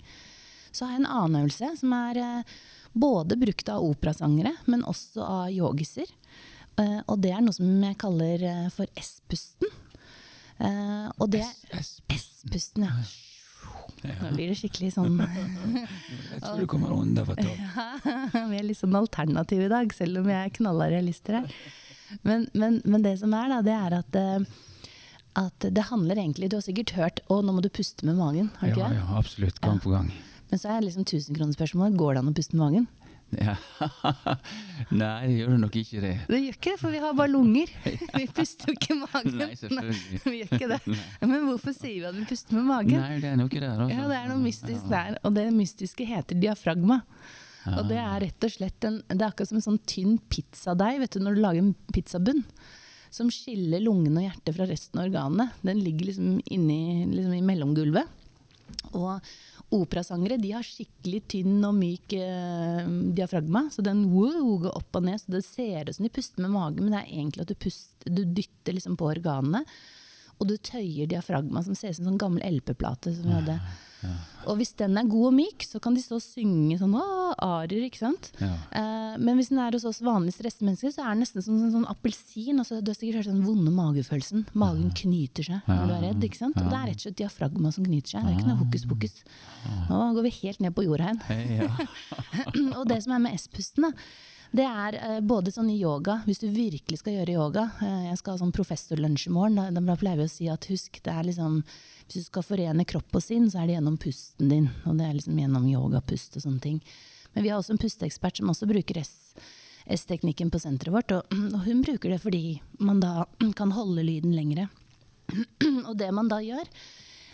Så 0.72 0.86
har 0.86 0.94
jeg 0.94 1.02
en 1.02 1.10
annen 1.10 1.42
øvelse 1.42 1.72
som 1.80 1.94
er 1.96 2.20
eh, 2.22 2.56
både 2.98 3.38
brukt 3.40 3.70
av 3.72 3.84
operasangere, 3.84 4.54
men 4.66 4.84
også 4.88 5.24
av 5.24 5.52
yogiser. 5.52 6.08
Eh, 6.78 7.00
og 7.06 7.20
det 7.22 7.32
er 7.34 7.44
noe 7.44 7.56
som 7.56 7.68
jeg 7.84 7.98
kaller 8.00 8.44
eh, 8.46 8.66
for 8.74 8.90
S-pusten. 8.98 9.74
Og 10.58 11.28
det 11.30 11.44
S-pusten, 11.78 12.88
ja. 12.88 12.94
Nå 14.02 14.30
blir 14.34 14.50
det 14.50 14.56
skikkelig 14.58 14.92
sånn 14.94 15.16
Jeg 15.22 16.40
tror 16.42 16.58
du 16.58 16.66
kommer 16.70 16.94
unna 16.94 17.22
for 17.26 17.38
topp. 17.38 18.06
Vi 18.34 18.58
er 18.58 18.66
litt 18.66 18.78
sånn 18.78 18.96
alternativ 18.98 19.64
i 19.66 19.70
dag, 19.70 19.94
selv 19.94 20.20
om 20.22 20.30
jeg 20.30 20.38
er 20.38 20.54
knalla 20.54 20.88
realister 20.90 21.38
her. 21.38 21.54
Men, 22.26 22.48
men, 22.58 22.80
men, 22.84 23.04
det 23.06 23.16
som 23.22 23.34
er, 23.38 23.50
da, 23.52 23.60
det 23.62 23.74
er 23.74 23.96
at, 23.98 24.18
at 25.38 25.66
det 25.76 25.84
handler 25.90 26.16
egentlig 26.16 26.48
Du 26.50 26.56
har 26.56 26.64
sikkert 26.64 26.94
hørt 26.96 27.20
'Å, 27.26 27.42
nå 27.44 27.54
må 27.54 27.62
du 27.62 27.68
puste 27.68 28.06
med 28.08 28.16
magen'. 28.16 28.48
har 28.58 28.68
du 28.68 28.72
ikke 28.72 28.80
Ja, 28.80 28.88
det? 28.88 29.02
ja, 29.02 29.18
absolutt. 29.18 29.60
Gang 29.60 29.78
på 29.82 29.92
gang. 29.92 30.10
Men 30.48 30.60
så 30.62 30.72
er 30.72 30.86
liksom 30.86 31.06
tusenkronespørsmålet 31.08 31.98
går 31.98 32.16
det 32.16 32.22
an 32.22 32.32
å 32.32 32.36
puste 32.38 32.56
med 32.56 32.64
magen. 32.64 32.88
Ja. 33.36 33.54
Nei, 34.88 35.26
det 35.28 35.34
gjør 35.36 35.50
det 35.52 35.58
nok 35.60 35.74
ikke 35.76 36.00
det. 36.00 36.12
Det 36.30 36.38
gjør 36.40 36.54
ikke 36.56 36.70
det, 36.70 36.78
for 36.80 36.94
vi 36.94 37.00
har 37.02 37.16
bare 37.18 37.32
lunger. 37.32 37.72
Vi 38.18 38.28
puster 38.34 38.70
jo 38.70 38.76
ikke 38.78 38.96
magen. 39.02 39.36
Nei, 39.36 39.50
selvfølgelig. 39.60 40.20
vi 40.24 40.38
gjør 40.38 40.54
ikke 40.56 40.70
det. 40.72 40.78
Men 41.28 41.44
hvorfor 41.50 41.76
sier 41.76 41.98
vi 41.98 42.06
at 42.08 42.16
vi 42.16 42.24
puster 42.30 42.56
med 42.56 42.64
magen? 42.70 43.02
Nei, 43.02 43.18
det 43.20 43.28
er 43.28 43.36
noe 43.40 43.52
der, 43.52 43.68
også. 43.74 43.92
Ja, 43.92 44.06
det 44.08 44.16
er 44.16 44.30
noe 44.32 44.40
mystisk 44.42 44.88
der. 44.90 45.18
Og 45.28 45.36
det 45.36 45.44
mystiske 45.54 46.08
heter 46.08 46.40
diafragma. 46.40 47.02
Og 47.68 47.88
det 47.90 47.98
er 48.00 48.22
rett 48.24 48.46
og 48.46 48.52
slett 48.54 48.86
en, 48.88 49.00
det 49.10 49.18
er 49.18 49.28
akkurat 49.28 49.50
som 49.50 49.58
en 49.58 49.66
sånn 49.66 49.80
tynn 49.88 50.14
pizzadeig 50.32 51.02
vet 51.02 51.18
du, 51.18 51.20
når 51.20 51.36
du 51.36 51.42
lager 51.42 51.66
en 51.66 51.74
pizzabunn. 51.92 52.40
Som 53.12 53.28
skiller 53.32 53.82
lungene 53.84 54.22
og 54.22 54.24
hjertet 54.24 54.56
fra 54.56 54.68
resten 54.68 55.00
av 55.00 55.10
organene. 55.10 55.50
Den 55.60 55.82
ligger 55.84 56.08
liksom 56.08 56.38
inni 56.48 57.04
liksom 57.12 57.36
i 57.36 57.44
mellomgulvet. 57.44 58.16
Og 58.96 59.20
operasangere 59.74 60.38
de 60.40 60.54
har 60.54 60.64
skikkelig 60.64 61.20
tynn 61.28 61.58
og 61.66 61.74
myk 61.76 62.14
eh, 62.16 62.86
diafragma. 63.16 63.66
Så 63.72 63.84
den 63.84 64.06
wow, 64.12 64.54
går 64.64 64.78
opp 64.78 64.96
og 65.00 65.04
ned. 65.04 65.20
Så 65.20 65.34
det 65.34 65.44
ser 65.44 65.90
ut 65.90 65.98
som 65.98 66.06
de 66.06 66.12
puster 66.14 66.44
med 66.44 66.54
magen, 66.54 66.86
men 66.86 66.94
det 66.94 67.02
er 67.02 67.12
egentlig 67.12 67.44
at 67.44 67.52
du, 67.52 67.58
puster, 67.66 68.14
du 68.14 68.22
dytter 68.24 68.78
liksom 68.78 68.96
på 69.00 69.10
organene. 69.10 69.64
Og 70.38 70.48
du 70.48 70.56
tøyer 70.56 71.10
diafragma, 71.10 71.64
som 71.66 71.76
ser 71.76 71.92
ut 71.92 71.98
som 71.98 72.06
en 72.06 72.12
sånn 72.12 72.22
gammel 72.22 72.58
LP-plate. 72.58 73.14
som 73.16 73.28
vi 73.28 73.36
hadde. 73.36 73.58
Og 74.48 74.56
hvis 74.60 74.70
den 74.78 74.96
er 74.96 75.08
god 75.10 75.26
og 75.28 75.34
myk, 75.36 75.64
så 75.66 75.80
kan 75.82 75.96
de 75.96 76.02
stå 76.02 76.16
og 76.16 76.24
synge 76.24 76.78
sånn 76.80 76.94
arier, 76.96 77.82
ikke 77.88 78.00
sant. 78.00 78.30
Ja. 78.40 78.52
Eh, 78.80 79.16
men 79.20 79.36
hvis 79.36 79.50
den 79.50 79.60
er 79.60 79.74
hos 79.74 79.84
oss 79.88 80.00
vanlige 80.04 80.38
stressmennesker, 80.38 80.94
så 80.94 81.04
er 81.04 81.12
den 81.12 81.24
nesten 81.24 81.44
som 81.44 81.58
en 81.58 81.74
sånn 81.74 81.88
appelsin. 81.90 82.62
Altså, 82.62 82.78
du 82.80 82.92
har 82.92 82.98
sikkert 82.98 83.22
hørt 83.22 83.32
den 83.32 83.44
vonde 83.44 83.74
magefølelsen. 83.74 84.46
Magen 84.58 84.94
knyter 84.96 85.50
seg 85.50 85.68
når 85.68 85.84
du 85.84 85.96
er 85.98 86.06
redd. 86.06 86.24
ikke 86.30 86.40
sant? 86.40 86.56
Og 86.62 86.70
det 86.70 86.78
er 86.78 86.88
rett 86.92 87.02
og 87.02 87.08
slett 87.08 87.20
diafragma 87.20 87.74
som 87.74 87.88
knyter 87.88 88.14
seg. 88.14 88.24
Det 88.24 88.32
er 88.32 88.38
ikke 88.38 88.48
noe 88.52 88.62
hokus 88.62 88.88
pokus. 88.88 89.20
Nå 89.90 90.00
går 90.16 90.28
vi 90.28 90.34
helt 90.40 90.64
ned 90.64 90.76
på 90.78 90.86
jorda 90.86 91.12
igjen. 91.12 91.22
Ja. 91.58 91.70
og 92.78 92.84
det 92.88 93.02
som 93.04 93.18
er 93.18 93.24
med 93.26 93.38
S-pusten, 93.38 93.88
da, 93.88 93.92
det 94.50 94.64
er 94.64 94.96
eh, 94.96 95.18
både 95.20 95.52
sånn 95.52 95.68
yoga, 95.74 96.22
hvis 96.24 96.40
du 96.40 96.48
virkelig 96.48 97.02
skal 97.02 97.18
gjøre 97.18 97.34
yoga 97.36 97.66
eh, 97.84 98.08
Jeg 98.08 98.20
skal 98.20 98.34
ha 98.34 98.40
sånn 98.40 98.54
professorlunsj 98.56 99.26
i 99.28 99.34
morgen. 99.34 99.76
Da, 99.76 99.96
pleier 100.00 100.22
vi 100.22 100.28
å 100.28 100.32
si 100.32 100.48
at 100.48 100.68
husk, 100.70 101.00
det 101.04 101.12
er 101.12 101.28
liksom 101.28 101.60
Hvis 102.06 102.16
du 102.16 102.28
skal 102.30 102.46
forene 102.46 102.86
kropp 102.88 103.18
og 103.18 103.24
sinn, 103.24 103.50
så 103.52 103.60
er 103.60 103.68
det 103.68 103.76
gjennom 103.76 103.98
pusten 104.00 104.48
din. 104.48 104.70
Og 104.88 104.96
det 104.96 105.08
er 105.08 105.18
liksom 105.18 105.38
gjennom 105.38 105.68
yogapust 105.68 106.38
og 106.40 106.46
sånne 106.46 106.64
ting. 106.64 106.82
Men 107.34 107.44
vi 107.44 107.52
har 107.52 107.60
også 107.60 107.76
en 107.76 107.82
pusteekspert 107.82 108.40
som 108.40 108.52
også 108.54 108.70
bruker. 108.70 109.02
S-teknikken 109.88 110.50
på 110.52 110.60
senteret 110.60 110.92
vårt, 110.92 111.12
og, 111.16 111.36
og 111.56 111.60
hun 111.68 111.84
bruker 111.84 112.12
det 112.12 112.22
fordi 112.24 112.58
man 112.80 113.04
da 113.04 113.28
kan 113.56 113.72
holde 113.76 114.04
lyden 114.04 114.32
lengre. 114.36 114.68
og 115.88 115.94
det 116.00 116.08
man 116.16 116.28
da 116.32 116.40
gjør, 116.44 116.72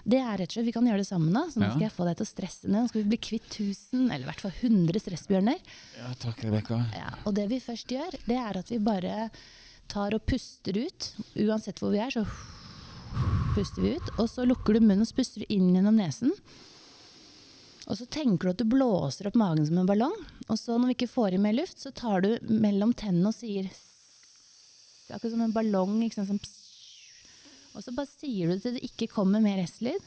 det 0.04 0.18
er 0.20 0.37
rett 0.37 0.50
og 0.50 0.56
slett, 0.58 0.66
Vi 0.68 0.73
kan 0.76 0.87
gjøre 0.88 1.00
det 1.00 1.08
sammen, 1.08 1.32
da. 1.32 1.46
Så 1.49 1.61
nå 1.62 1.70
skal 1.73 1.87
jeg 1.87 1.94
få 1.94 2.04
deg 2.08 2.18
til 2.18 2.26
å 2.26 2.28
stresse 2.28 2.68
ned. 2.68 2.82
Nå 2.84 2.88
skal 2.90 3.02
vi 3.02 3.11
bli 3.14 3.20
kvitt 3.25 3.46
1000, 3.49 4.02
eller 4.12 4.26
i 4.26 4.28
hvert 4.28 4.42
fall 4.44 4.56
100 4.61 5.00
stressbjørner. 5.00 5.62
ja, 5.99 6.11
takk, 6.20 6.42
Rebekka. 6.44 6.80
Ja, 6.96 7.14
og 7.25 7.34
det 7.38 7.46
vi 7.49 7.61
først 7.64 7.88
gjør, 7.94 8.18
det 8.28 8.37
er 8.37 8.58
at 8.61 8.73
vi 8.73 8.78
bare 8.84 9.30
tar 9.88 10.14
og 10.16 10.26
puster 10.28 10.76
ut. 10.76 11.08
Uansett 11.40 11.80
hvor 11.80 11.94
vi 11.94 12.02
er, 12.04 12.12
så 12.12 12.25
puster 13.54 13.84
vi 13.84 13.94
ut. 13.96 14.12
Og 14.18 14.28
så 14.28 14.44
lukker 14.49 14.76
du 14.76 14.80
munnen 14.84 15.06
og 15.06 15.16
puster 15.16 15.44
inn 15.49 15.73
gjennom 15.76 15.96
nesen. 15.96 16.34
Og 17.84 17.99
så 18.00 18.06
tenker 18.08 18.49
du 18.49 18.52
at 18.54 18.61
du 18.62 18.68
blåser 18.68 19.28
opp 19.28 19.37
magen 19.37 19.66
som 19.68 19.78
en 19.80 19.88
ballong. 19.88 20.14
Og 20.49 20.56
så 20.61 20.76
når 20.76 20.92
vi 20.92 20.99
ikke 20.99 21.12
får 21.14 21.37
i 21.37 21.40
mer 21.40 21.56
luft, 21.56 21.80
så 21.80 21.92
tar 21.92 22.25
du 22.25 22.30
mellom 22.49 22.92
tennene 22.96 23.32
og 23.32 23.37
sier 23.37 23.68
Akkurat 25.12 25.34
som 25.34 25.42
en 25.44 25.52
ballong. 25.52 25.99
Ikke 26.02 26.16
sant? 26.16 26.30
Sånn. 26.32 26.40
Og 27.75 27.83
så 27.83 27.95
bare 27.95 28.11
sier 28.11 28.50
du 28.50 28.61
til 28.62 28.76
det 28.76 28.85
ikke 28.87 29.11
kommer 29.11 29.43
mer 29.43 29.61
S-lyd. 29.66 30.02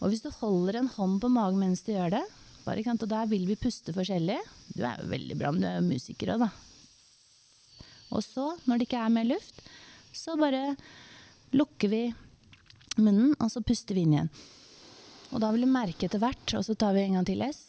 Og 0.00 0.10
hvis 0.10 0.22
du 0.24 0.30
holder 0.40 0.78
en 0.78 0.90
hånd 0.94 1.20
på 1.22 1.30
magen 1.32 1.60
mens 1.60 1.82
du 1.86 1.92
gjør 1.94 2.16
det, 2.16 2.24
bare, 2.64 2.80
ikke 2.80 2.94
sant? 2.94 3.04
og 3.04 3.10
der 3.10 3.28
vil 3.28 3.44
vi 3.44 3.58
puste 3.60 3.92
forskjellig 3.92 4.38
Du 4.72 4.84
er 4.88 5.02
jo 5.02 5.10
veldig 5.10 5.34
bra, 5.36 5.50
men 5.52 5.60
du 5.60 5.66
er 5.68 5.76
jo 5.78 5.88
musiker 5.88 6.32
òg, 6.34 6.46
da. 6.46 6.50
Og 8.14 8.22
så, 8.24 8.46
når 8.64 8.78
det 8.78 8.86
ikke 8.88 9.02
er 9.02 9.12
mer 9.12 9.26
luft, 9.26 9.60
så 10.14 10.36
bare 10.38 10.76
lukker 11.54 11.90
vi 11.90 12.02
munnen, 12.96 13.34
og 13.42 13.50
så 13.50 13.62
puster 13.66 13.96
vi 13.96 14.04
inn 14.06 14.14
igjen. 14.14 14.32
Og 15.34 15.42
da 15.42 15.50
vil 15.50 15.66
du 15.66 15.70
merke 15.70 16.06
etter 16.06 16.22
hvert, 16.22 16.54
og 16.54 16.62
så 16.66 16.76
tar 16.78 16.94
vi 16.94 17.02
en 17.04 17.18
gang 17.18 17.26
til 17.26 17.42
S. 17.42 17.64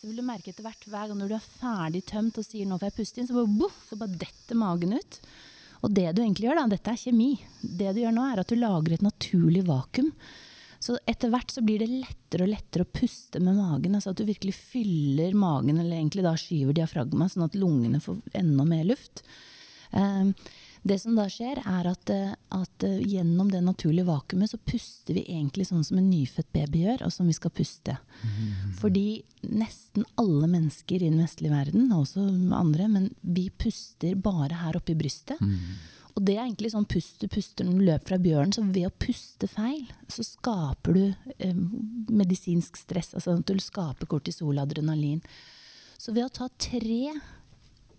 Så 0.00 0.08
vil 0.08 0.22
du 0.22 0.24
merke 0.24 0.54
etter 0.54 0.64
hvert 0.64 0.86
hver 0.88 1.10
gang 1.10 1.18
når 1.20 1.28
du 1.28 1.36
er 1.36 1.48
ferdig 1.60 2.00
tømt 2.08 2.38
og 2.40 2.46
sier 2.46 2.64
'nå 2.64 2.78
får 2.80 2.88
jeg 2.88 2.96
puste 2.96 3.20
inn', 3.20 3.28
så 3.28 3.36
bare, 3.36 3.58
boff, 3.60 3.80
så 3.90 3.98
bare 4.00 4.20
detter 4.22 4.56
magen 4.56 4.96
ut. 4.96 5.20
Og 5.80 5.92
det 5.96 6.10
du 6.12 6.22
egentlig 6.22 6.48
gjør, 6.48 6.60
da, 6.60 6.68
dette 6.74 6.92
er 6.92 7.00
kjemi. 7.00 7.32
Det 7.62 7.94
du 7.96 8.02
gjør 8.02 8.14
nå, 8.16 8.24
er 8.28 8.42
at 8.42 8.52
du 8.52 8.58
lager 8.58 8.96
et 8.96 9.04
naturlig 9.04 9.64
vakuum. 9.68 10.10
Så 10.80 10.96
etter 11.08 11.28
hvert 11.32 11.52
så 11.52 11.60
blir 11.64 11.82
det 11.82 11.90
lettere 11.92 12.46
og 12.46 12.52
lettere 12.54 12.86
å 12.86 12.92
puste 12.92 13.40
med 13.42 13.58
magen. 13.58 13.96
Altså 13.96 14.14
at 14.14 14.20
du 14.20 14.24
virkelig 14.28 14.56
fyller 14.56 15.36
magen, 15.36 15.80
eller 15.80 15.98
egentlig 15.98 16.24
da 16.24 16.32
skyver 16.40 16.76
diafragma, 16.76 17.28
sånn 17.28 17.48
at 17.48 17.58
lungene 17.58 18.00
får 18.00 18.20
enda 18.40 18.64
mer 18.68 18.86
luft. 18.88 19.24
Eh, 19.92 20.32
det 20.82 20.96
som 21.02 21.16
da 21.16 21.26
skjer, 21.28 21.60
er 21.60 21.88
at, 21.90 22.10
eh, 22.10 22.32
at 22.56 22.84
eh, 22.86 23.00
gjennom 23.04 23.50
det 23.52 23.60
naturlige 23.64 24.08
vakuumet 24.08 24.50
så 24.52 24.58
puster 24.64 25.16
vi 25.18 25.26
egentlig 25.28 25.66
sånn 25.68 25.84
som 25.84 26.00
en 26.00 26.08
nyfødt 26.08 26.48
baby 26.56 26.86
gjør, 26.86 27.04
og 27.06 27.12
som 27.12 27.28
vi 27.28 27.36
skal 27.36 27.52
puste. 27.52 27.98
Fordi 28.80 29.22
nesten 29.44 30.06
alle 30.20 30.48
mennesker 30.48 31.02
i 31.02 31.10
den 31.10 31.20
vestlige 31.20 31.52
verden, 31.52 31.90
og 31.92 32.06
også 32.06 32.24
andre, 32.56 32.88
men 32.88 33.08
vi 33.20 33.50
puster 33.50 34.16
bare 34.16 34.62
her 34.62 34.80
oppe 34.80 34.94
i 34.94 35.00
brystet. 35.00 35.40
Og 36.16 36.24
det 36.26 36.36
er 36.36 36.44
egentlig 36.44 36.72
sånn 36.72 36.88
pust 36.90 37.22
du 37.22 37.28
puster 37.30 37.66
når 37.66 37.76
du 37.76 37.86
løper 37.86 38.10
fra 38.10 38.20
bjørnen. 38.20 38.54
Så 38.56 38.64
ved 38.66 38.88
å 38.88 38.96
puste 39.04 39.48
feil, 39.50 39.84
så 40.10 40.24
skaper 40.26 40.96
du 40.96 41.04
eh, 41.38 41.54
medisinsk 42.10 42.80
stress. 42.80 43.14
Altså 43.14 43.36
at 43.38 43.48
du 43.48 43.62
skaper 43.62 44.08
kortisol, 44.10 44.58
adrenalin. 44.60 45.22
Så 46.00 46.16
ved 46.16 46.26
å 46.26 46.32
ta 46.32 46.48
tre 46.60 47.14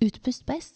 utpust 0.02 0.46
på 0.48 0.58
S, 0.58 0.72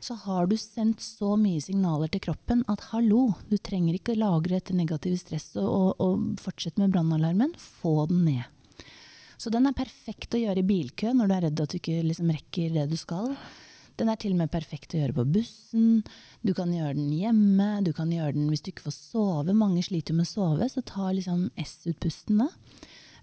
så 0.00 0.14
har 0.14 0.46
du 0.46 0.56
sendt 0.56 1.02
så 1.02 1.34
mye 1.40 1.62
signaler 1.62 2.10
til 2.12 2.22
kroppen 2.28 2.62
at 2.70 2.88
hallo, 2.92 3.32
du 3.50 3.56
trenger 3.58 3.98
ikke 3.98 4.18
lagre 4.18 4.58
dette 4.58 4.76
negative 4.76 5.18
stresset 5.18 5.64
og, 5.64 5.98
og 5.98 6.38
fortsette 6.42 6.78
med 6.78 6.94
brannalarmen. 6.94 7.54
Få 7.58 8.06
den 8.10 8.24
ned. 8.28 8.44
Så 9.38 9.50
den 9.54 9.66
er 9.70 9.76
perfekt 9.78 10.34
å 10.34 10.40
gjøre 10.40 10.62
i 10.62 10.66
bilkø 10.66 11.14
når 11.14 11.28
du 11.28 11.34
er 11.34 11.44
redd 11.46 11.62
at 11.62 11.74
du 11.74 11.78
ikke 11.78 12.02
liksom 12.06 12.30
rekker 12.34 12.74
det 12.74 12.86
du 12.90 12.96
skal. 12.98 13.34
Den 13.98 14.10
er 14.10 14.18
til 14.18 14.34
og 14.34 14.40
med 14.44 14.52
perfekt 14.52 14.94
å 14.94 15.00
gjøre 15.00 15.16
på 15.16 15.26
bussen. 15.34 16.02
Du 16.46 16.52
kan 16.54 16.70
gjøre 16.74 16.94
den 16.94 17.10
hjemme. 17.14 17.68
Du 17.82 17.90
kan 17.94 18.10
gjøre 18.14 18.36
den 18.36 18.46
hvis 18.50 18.62
du 18.62 18.70
ikke 18.70 18.86
får 18.86 18.94
sove. 18.94 19.54
Mange 19.54 19.82
sliter 19.86 20.14
med 20.14 20.28
å 20.28 20.30
sove, 20.30 20.68
så 20.70 20.84
ta 20.86 21.10
liksom 21.10 21.48
S-utpusten 21.58 22.44
da. 22.44 22.48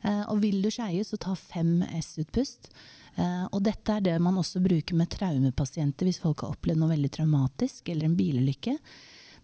Eh, 0.06 0.24
og 0.30 0.44
vil 0.44 0.62
du 0.62 0.70
skeie, 0.74 1.04
så 1.06 1.18
ta 1.22 1.34
fem 1.40 1.80
S-utpust. 1.98 2.70
Eh, 3.16 3.44
og 3.50 3.64
dette 3.66 3.98
er 3.98 4.06
det 4.06 4.16
man 4.22 4.38
også 4.38 4.62
bruker 4.64 4.98
med 4.98 5.10
traumepasienter 5.14 6.08
hvis 6.08 6.22
folk 6.22 6.44
har 6.44 6.56
opplevd 6.56 6.82
noe 6.82 6.94
veldig 6.94 7.12
traumatisk 7.18 7.90
eller 7.90 8.10
en 8.10 8.18
bilulykke. 8.20 8.78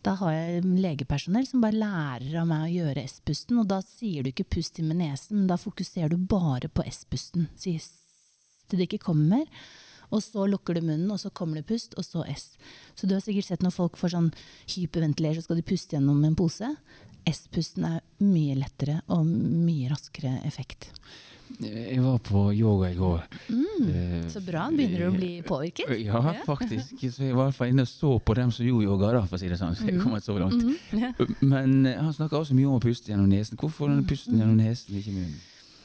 Da 0.01 0.15
har 0.17 0.33
jeg 0.33 0.65
legepersonell 0.81 1.45
som 1.45 1.61
bare 1.61 1.77
lærer 1.77 2.39
av 2.41 2.47
meg 2.49 2.65
å 2.65 2.73
gjøre 2.79 3.05
S-pusten. 3.05 3.59
Og 3.61 3.69
da 3.69 3.81
sier 3.85 4.23
du 4.23 4.31
ikke 4.31 4.49
'pust 4.49 4.79
inn 4.81 4.89
med 4.89 4.97
nesen', 4.97 5.37
men 5.37 5.47
da 5.47 5.57
fokuserer 5.61 6.09
du 6.09 6.17
bare 6.17 6.69
på 6.69 6.85
S-pusten. 6.89 7.49
Sier 7.55 7.77
S 7.77 7.93
til 8.67 8.79
det 8.79 8.89
ikke 8.89 9.05
kommer 9.11 9.37
mer. 9.37 9.47
Og 10.11 10.19
så 10.23 10.43
lukker 10.49 10.75
du 10.75 10.81
munnen, 10.81 11.11
og 11.11 11.19
så 11.21 11.29
kommer 11.31 11.59
det 11.59 11.69
pust, 11.69 11.93
og 11.95 12.03
så 12.03 12.25
S. 12.27 12.57
Så 12.95 13.07
du 13.07 13.15
har 13.15 13.23
sikkert 13.23 13.47
sett 13.47 13.63
når 13.63 13.71
folk 13.71 13.95
får 13.99 14.11
sånn 14.15 14.33
hyperventiler, 14.73 15.37
så 15.37 15.45
skal 15.45 15.61
de 15.61 15.67
puste 15.67 15.95
gjennom 15.95 16.19
en 16.27 16.35
pose. 16.35 16.67
S-pusten 17.27 17.85
er 17.85 17.99
mye 18.23 18.55
lettere 18.57 19.01
og 19.09 19.25
mye 19.27 19.89
raskere 19.91 20.39
effekt. 20.47 20.89
Jeg 21.61 21.99
var 21.99 22.17
på 22.23 22.45
yoga 22.55 22.89
i 22.93 22.95
går. 22.95 23.23
Eh, 23.49 23.55
Mm, 23.81 24.29
Så 24.29 24.39
bra. 24.45 24.69
Begynner 24.71 24.99
du 24.99 25.07
å 25.09 25.15
bli 25.17 25.41
påvirket? 25.43 25.89
Ja, 26.05 26.21
faktisk. 26.45 26.93
Så 27.11 27.23
jeg 27.27 27.35
var 27.35 27.51
inne 27.67 27.81
og 27.83 27.87
så 27.89 28.19
på 28.23 28.33
dem 28.35 28.51
som 28.51 28.65
gjorde 28.65 28.85
yoga, 28.87 29.11
da, 29.17 29.21
for 29.25 29.35
å 29.35 29.39
si 29.41 29.49
det 29.49 29.57
sånn. 29.59 29.75
Så 29.75 29.85
jeg 29.85 29.95
Mm. 29.97 30.03
kom 30.03 30.13
så 30.21 30.37
langt. 30.39 30.63
Men 31.41 31.85
eh, 31.85 31.97
han 31.99 32.13
snakker 32.13 32.39
også 32.39 32.53
mye 32.55 32.67
om 32.69 32.79
å 32.79 32.81
puste 32.81 33.11
gjennom 33.11 33.27
nesen. 33.27 33.57
Hvorfor 33.57 33.89
den 33.89 34.05
pusten 34.05 34.37
gjennom 34.39 34.55
nesen, 34.57 34.95
ikke 34.95 35.11
munnen? 35.11 35.35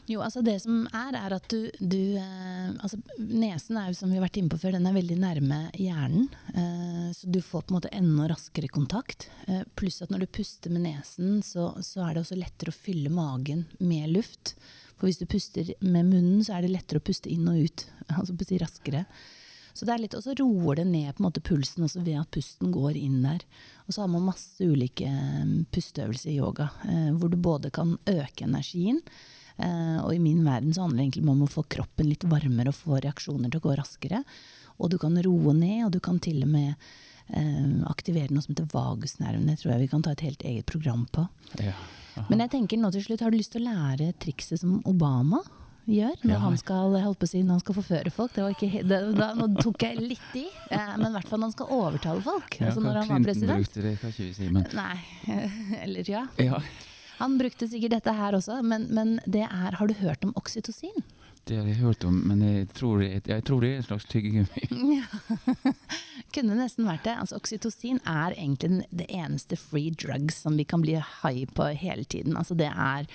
Jo, 0.06 0.20
altså 0.22 0.42
det 0.46 0.60
som 0.62 0.84
er, 0.94 1.16
er 1.18 1.34
at 1.34 1.48
du, 1.50 1.66
du 1.82 2.14
eh, 2.20 2.68
altså 2.78 2.98
Nesen 3.18 3.78
er 3.80 3.90
jo, 3.90 3.96
som 3.98 4.12
vi 4.12 4.20
har 4.20 4.26
vært 4.26 4.38
inne 4.38 4.52
på 4.52 4.60
før, 4.62 4.76
den 4.76 4.86
er 4.86 4.94
veldig 4.94 5.16
nærme 5.18 5.60
hjernen. 5.74 6.28
Eh, 6.54 7.08
så 7.16 7.30
du 7.30 7.40
får 7.42 7.66
på 7.66 7.74
en 7.74 7.78
måte 7.80 7.90
enda 7.94 8.28
raskere 8.30 8.70
kontakt. 8.70 9.26
Eh, 9.50 9.64
pluss 9.78 9.98
at 10.04 10.12
når 10.14 10.22
du 10.22 10.34
puster 10.38 10.70
med 10.70 10.86
nesen, 10.86 11.40
så, 11.42 11.72
så 11.82 12.04
er 12.06 12.14
det 12.14 12.22
også 12.22 12.38
lettere 12.38 12.70
å 12.70 12.78
fylle 12.78 13.10
magen 13.10 13.64
med 13.82 14.12
luft. 14.14 14.54
For 14.96 15.08
hvis 15.08 15.18
du 15.18 15.26
puster 15.28 15.74
med 15.82 16.06
munnen, 16.06 16.44
så 16.46 16.54
er 16.54 16.64
det 16.64 16.76
lettere 16.76 17.02
å 17.02 17.06
puste 17.06 17.32
inn 17.32 17.48
og 17.50 17.66
ut. 17.66 17.88
Altså 18.16 18.36
puste 18.38 18.60
raskere. 18.62 19.02
Så 19.76 19.84
det 19.84 19.92
er 19.92 20.00
litt, 20.04 20.14
Og 20.16 20.22
så 20.24 20.32
roer 20.38 20.78
det 20.78 20.86
ned 20.88 21.10
på 21.16 21.20
en 21.20 21.26
måte 21.26 21.42
pulsen 21.44 21.84
også 21.84 22.00
ved 22.06 22.20
at 22.20 22.30
pusten 22.32 22.70
går 22.72 22.96
inn 22.96 23.18
der. 23.26 23.42
Og 23.84 23.92
så 23.92 24.04
har 24.04 24.12
man 24.12 24.24
masse 24.24 24.64
ulike 24.64 25.10
eh, 25.10 25.56
pusteøvelser 25.74 26.30
i 26.32 26.38
yoga, 26.38 26.70
eh, 26.86 27.10
hvor 27.18 27.32
du 27.32 27.36
både 27.36 27.74
kan 27.74 27.98
øke 28.08 28.46
energien, 28.46 29.02
og 29.58 30.12
i 30.14 30.18
min 30.20 30.42
verden 30.44 30.74
så 30.76 30.82
handler 30.84 30.98
det 31.00 31.04
egentlig 31.08 31.30
om 31.32 31.42
å 31.46 31.48
få 31.50 31.62
kroppen 31.72 32.08
litt 32.10 32.24
varmere 32.28 32.68
og 32.72 32.76
få 32.76 32.98
reaksjoner 33.00 33.48
til 33.50 33.60
å 33.62 33.66
gå 33.68 33.76
raskere. 33.78 34.22
Og 34.78 34.90
du 34.92 34.98
kan 35.00 35.16
roe 35.24 35.54
ned, 35.56 35.86
og 35.86 35.92
du 35.94 36.00
kan 36.04 36.18
til 36.20 36.42
og 36.44 36.50
med 36.52 36.74
eh, 37.32 37.68
aktivere 37.88 38.28
noe 38.34 38.44
som 38.44 38.52
heter 38.52 38.68
vagusnerven. 38.72 39.46
Det 39.48 39.58
tror 39.62 39.72
jeg 39.72 39.86
vi 39.86 39.92
kan 39.94 40.02
ta 40.04 40.12
et 40.12 40.24
helt 40.26 40.42
eget 40.44 40.66
program 40.68 41.06
på. 41.12 41.24
Ja. 41.64 41.72
Men 42.28 42.40
jeg 42.44 42.52
tenker 42.52 42.80
nå 42.80 42.90
til 42.92 43.04
slutt, 43.04 43.20
har 43.24 43.32
du 43.32 43.38
lyst 43.40 43.52
til 43.56 43.64
å 43.64 43.70
lære 43.72 44.10
trikset 44.20 44.60
som 44.60 44.78
Obama 44.88 45.40
gjør 45.86 46.16
når 46.26 46.32
Ja. 46.34 46.38
han 46.42 46.56
skal 46.58 46.94
holdt 46.98 47.18
på 47.20 47.26
å 47.28 47.30
si, 47.30 47.40
når 47.46 47.56
han 47.56 47.60
skal 47.62 47.76
forføre 47.76 48.10
folk. 48.10 48.32
Det 48.34 48.42
var 48.42 48.54
ikke, 48.56 48.82
det, 48.88 49.00
da, 49.16 49.28
nå 49.38 49.46
tok 49.62 49.84
jeg 49.86 50.00
litt 50.00 50.32
i, 50.34 50.46
eh, 50.74 50.94
men 50.98 51.08
i 51.08 51.14
hvert 51.14 51.28
fall 51.30 51.38
når 51.40 51.50
han 51.52 51.56
skal 51.56 51.72
overtale 51.76 52.24
folk. 52.24 52.56
Ja, 52.60 52.66
altså 52.70 52.82
når 52.84 52.98
han 53.02 53.08
var 53.12 53.26
president. 53.28 53.60
brukte 53.64 53.84
det, 53.84 53.92
ikke 54.00 54.12
si, 54.34 54.48
men 54.50 54.66
Nei, 54.74 54.96
eller 55.84 56.10
ja. 56.10 56.24
ja, 56.42 56.58
Han 57.18 57.38
brukte 57.40 57.68
sikkert 57.70 57.96
dette 57.98 58.12
her 58.16 58.36
også, 58.36 58.58
men, 58.62 58.88
men 58.92 59.16
det 59.26 59.44
er 59.46 59.78
Har 59.78 59.86
du 59.88 59.94
hørt 60.00 60.24
om 60.24 60.34
oksytocin? 60.36 61.04
det 61.46 61.60
har 61.60 61.66
jeg 61.70 61.78
hørt 61.78 62.02
om, 62.04 62.16
men 62.26 62.40
jeg 62.42 62.64
tror 62.74 62.98
det, 62.98 63.20
jeg 63.30 63.42
tror 63.46 63.60
det 63.62 63.68
er 63.70 63.76
en 63.78 63.84
slags 63.86 64.06
tyggegummi. 64.10 64.96
Ja. 64.98 65.72
Kunne 66.34 66.56
nesten 66.58 66.88
vært 66.88 67.04
det. 67.06 67.14
Altså, 67.22 67.38
oksytocin 67.38 68.00
er 68.02 68.34
egentlig 68.34 68.80
det 68.90 69.06
eneste 69.14 69.54
free 69.60 69.92
drugs 69.94 70.40
som 70.42 70.56
vi 70.58 70.66
kan 70.66 70.82
bli 70.82 70.96
high 70.98 71.46
på 71.54 71.68
hele 71.78 72.02
tiden. 72.02 72.34
Altså, 72.36 72.58
det 72.58 72.72
er 72.74 73.06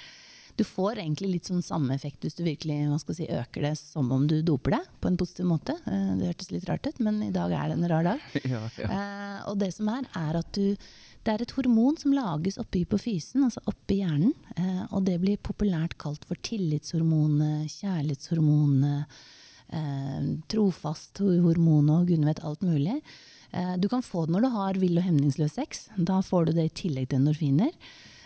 du 0.56 0.64
får 0.68 1.00
egentlig 1.02 1.30
litt 1.32 1.48
sånn 1.50 1.64
samme 1.66 1.96
effekt 1.96 2.24
hvis 2.26 2.36
du 2.38 2.44
virkelig 2.46 2.78
si, 3.16 3.26
øker 3.28 3.64
det 3.66 3.76
som 3.80 4.12
om 4.14 4.26
du 4.30 4.42
doper 4.46 4.76
deg 4.78 4.90
på 5.02 5.12
en 5.12 5.20
positiv 5.20 5.48
måte. 5.50 5.76
Eh, 5.90 6.12
Det 6.20 6.32
hørtes 6.32 6.52
litt 6.52 6.68
rart 6.70 6.88
ut, 6.88 7.00
men 7.04 7.22
i 7.28 7.32
dag 7.36 7.52
er 7.56 7.72
det 7.72 7.78
en 7.80 7.88
rar 7.92 8.08
dag. 8.14 8.26
ja, 8.54 8.64
ja. 8.78 8.90
Eh, 8.90 9.38
og 9.50 9.60
det 9.60 9.72
som 9.76 9.90
er, 9.92 10.08
er 10.16 10.40
at 10.40 10.52
du 10.56 10.76
Det 11.22 11.34
er 11.34 11.44
et 11.44 11.54
hormon 11.54 11.98
som 12.02 12.16
lages 12.18 12.58
oppe 12.62 12.80
i 12.80 12.82
hypofysen, 12.82 13.44
altså 13.46 13.62
oppe 13.70 13.94
i 13.94 14.00
hjernen. 14.00 14.32
Eh, 14.58 14.86
og 14.90 15.06
det 15.06 15.20
blir 15.22 15.42
populært 15.46 15.94
kalt 16.02 16.24
for 16.26 16.40
tillitshormonet, 16.48 17.70
kjærlighetshormonet, 17.76 19.20
eh, 19.70 20.32
trofast 20.50 21.22
hormon 21.22 21.92
og 21.94 22.10
gudene 22.10 22.32
vet 22.32 22.42
alt 22.42 22.66
mulig. 22.66 22.98
Eh, 23.52 23.76
du 23.78 23.88
kan 23.92 24.02
få 24.02 24.26
det 24.26 24.34
når 24.34 24.48
du 24.48 24.50
har 24.56 24.80
vill 24.82 24.98
og 24.98 25.06
hemningsløs 25.06 25.60
sex. 25.60 25.90
Da 25.96 26.24
får 26.26 26.50
du 26.50 26.52
det 26.58 26.66
i 26.72 26.76
tillegg 26.82 27.12
til 27.12 27.22
endorfiner. 27.22 27.72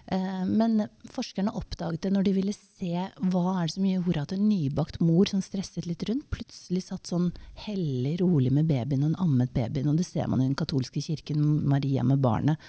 Eh, 0.07 0.45
Men 0.45 0.87
forskerne 1.09 1.53
oppdaget 1.57 2.01
det 2.01 2.11
når 2.13 2.27
de 2.27 2.33
ville 2.37 2.53
se 2.53 3.07
hva 3.17 3.45
er 3.55 3.65
det 3.67 3.75
som 3.75 3.87
gjorde 3.89 4.21
at 4.21 4.35
en 4.35 4.47
nybakt 4.49 4.99
mor 5.01 5.29
som 5.29 5.41
stresset 5.41 5.87
litt 5.89 6.05
rundt, 6.09 6.29
plutselig 6.33 6.85
satt 6.87 7.09
sånn 7.09 7.31
hellig 7.65 8.19
rolig 8.21 8.53
med 8.53 8.69
babyen 8.69 9.07
hun 9.07 9.17
ammet 9.21 9.53
babyen. 9.55 9.89
Og 9.89 9.97
det 9.97 10.07
ser 10.07 10.29
man 10.29 10.43
i 10.43 10.49
den 10.49 10.57
katolske 10.59 11.01
kirken, 11.01 11.41
Maria 11.65 12.03
med 12.03 12.21
barnet. 12.21 12.61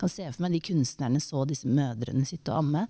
Kan 0.00 0.10
se 0.10 0.26
for 0.32 0.42
meg 0.42 0.56
de 0.56 0.64
kunstnerne 0.70 1.20
så 1.22 1.44
disse 1.46 1.68
mødrene 1.68 2.26
sitte 2.26 2.50
og 2.52 2.64
amme. 2.64 2.86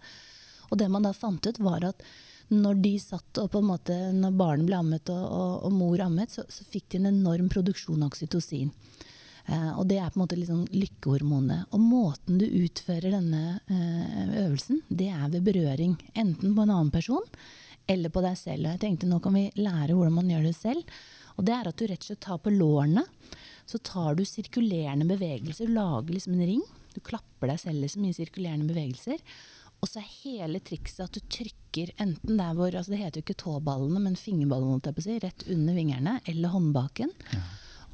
Og 0.71 0.79
det 0.79 0.89
man 0.89 1.05
da 1.05 1.13
fant 1.13 1.47
ut, 1.47 1.59
var 1.59 1.85
at 1.85 2.05
når 2.51 2.81
de 2.83 2.97
satt 2.99 3.39
og 3.39 3.51
på 3.53 3.61
en 3.61 3.69
måte, 3.69 3.95
når 4.15 4.35
barnet 4.39 4.67
ble 4.67 4.79
ammet 4.79 5.11
og, 5.13 5.23
og, 5.23 5.53
og 5.67 5.75
mor 5.75 6.01
ammet, 6.03 6.33
så, 6.35 6.47
så 6.51 6.67
fikk 6.67 6.89
de 6.91 7.01
en 7.01 7.11
enorm 7.13 7.51
produksjon 7.53 8.03
av 8.03 8.11
oksytocin. 8.11 8.73
Eh, 9.51 9.71
og 9.79 9.87
det 9.91 9.99
er 9.99 10.11
på 10.11 10.21
en 10.21 10.25
måte 10.25 10.39
liksom 10.39 10.63
lykkehormonet. 10.71 11.71
Og 11.75 11.83
måten 11.83 12.39
du 12.39 12.47
utfører 12.47 13.17
denne 13.17 13.59
eh, 13.67 14.37
øvelsen, 14.45 14.83
det 14.89 15.11
er 15.11 15.29
ved 15.33 15.47
berøring. 15.49 15.97
Enten 16.15 16.55
på 16.55 16.65
en 16.65 16.75
annen 16.77 16.93
person 16.95 17.27
eller 17.91 18.13
på 18.15 18.23
deg 18.23 18.37
selv. 18.39 18.67
Og 18.67 18.75
jeg 18.77 18.83
tenkte 18.85 19.09
nå 19.11 19.19
kan 19.23 19.35
vi 19.35 19.49
lære 19.59 19.97
hvordan 19.97 20.19
man 20.21 20.31
gjør 20.31 20.47
det 20.47 20.57
selv. 20.59 20.99
Og 21.37 21.47
det 21.47 21.55
er 21.57 21.71
at 21.71 21.79
du 21.79 21.87
rett 21.89 22.05
og 22.05 22.11
slett 22.11 22.27
tar 22.27 22.43
på 22.43 22.53
lårene. 22.55 23.07
Så 23.67 23.81
tar 23.87 24.19
du 24.19 24.25
sirkulerende 24.27 25.07
bevegelser, 25.07 25.69
du 25.71 25.79
lager 25.79 26.15
liksom 26.15 26.35
en 26.37 26.47
ring. 26.47 26.63
Du 26.95 26.99
klapper 27.07 27.51
deg 27.51 27.61
selv 27.63 27.85
liksom 27.85 28.05
i 28.07 28.13
sirkulerende 28.15 28.67
bevegelser. 28.71 29.19
Og 29.81 29.89
så 29.89 30.03
er 30.03 30.11
hele 30.25 30.61
trikset 30.63 31.07
at 31.07 31.17
du 31.17 31.23
trykker 31.33 31.95
enten 32.03 32.37
der 32.37 32.57
hvor 32.59 32.75
altså 32.75 32.93
Det 32.93 33.01
heter 33.01 33.21
jo 33.21 33.25
ikke 33.25 33.43
tåballene, 33.43 34.03
men 34.03 34.19
fingerballene, 34.19 35.21
rett 35.23 35.47
under 35.49 35.79
vingerne, 35.79 36.19
eller 36.29 36.53
håndbaken. 36.53 37.15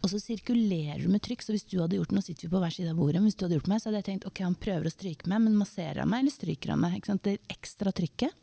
Og 0.04 0.10
så 0.12 0.20
sirkulerer 0.22 1.02
du 1.02 1.10
med 1.10 1.22
trykk. 1.24 1.42
Så 1.42 1.54
hvis 1.54 1.66
du 1.66 1.78
hadde 1.80 1.98
gjort 1.98 2.12
noe, 2.14 2.24
sitter 2.24 2.46
vi 2.46 2.52
på 2.52 2.62
hver 2.62 2.74
side 2.74 2.92
av 2.92 3.00
bordet, 3.00 3.20
men 3.20 3.30
hvis 3.30 3.38
du 3.38 3.46
hadde 3.46 3.58
gjort 3.58 3.70
meg, 3.72 3.82
så 3.82 3.90
hadde 3.90 4.02
jeg 4.02 4.08
tenkt 4.10 4.28
ok, 4.28 4.42
han 4.44 4.58
prøver 4.66 4.88
å 4.88 4.94
stryke 4.94 5.30
meg, 5.32 5.42
men 5.46 5.58
masserer 5.58 6.02
han 6.04 6.12
meg, 6.12 6.24
eller 6.24 6.36
stryker 6.36 6.74
han 6.74 6.82
meg? 6.82 6.98
Ikke 6.98 7.12
sant? 7.12 7.26
Det 7.26 7.56
ekstra 7.56 7.92
trykket. 7.96 8.42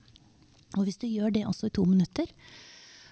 Og 0.73 0.87
hvis 0.87 0.99
du 0.99 1.07
gjør 1.07 1.33
det 1.35 1.45
også 1.47 1.69
i 1.69 1.75
to 1.77 1.85
minutter, 1.87 2.29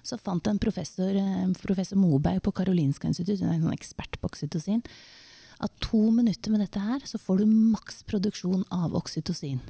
så 0.01 0.17
fant 0.17 0.47
en 0.49 0.60
professor, 0.62 1.13
eh, 1.13 1.49
professor 1.62 1.99
Moberg 2.01 2.41
på 2.41 2.54
Karolinska 2.58 3.08
institutt, 3.08 3.43
hun 3.43 3.51
er 3.51 3.60
en 3.60 3.67
sånn 3.67 3.77
ekspert 3.77 4.17
på 4.17 4.32
oksytocin, 4.32 4.82
at 5.62 5.76
to 5.84 6.10
minutter 6.13 6.54
med 6.54 6.63
dette 6.63 6.82
her, 6.82 7.04
så 7.06 7.19
får 7.21 7.41
du 7.41 7.52
maks 7.74 8.02
produksjon 8.10 8.65
av 8.74 8.95
oksytocin. 8.97 9.62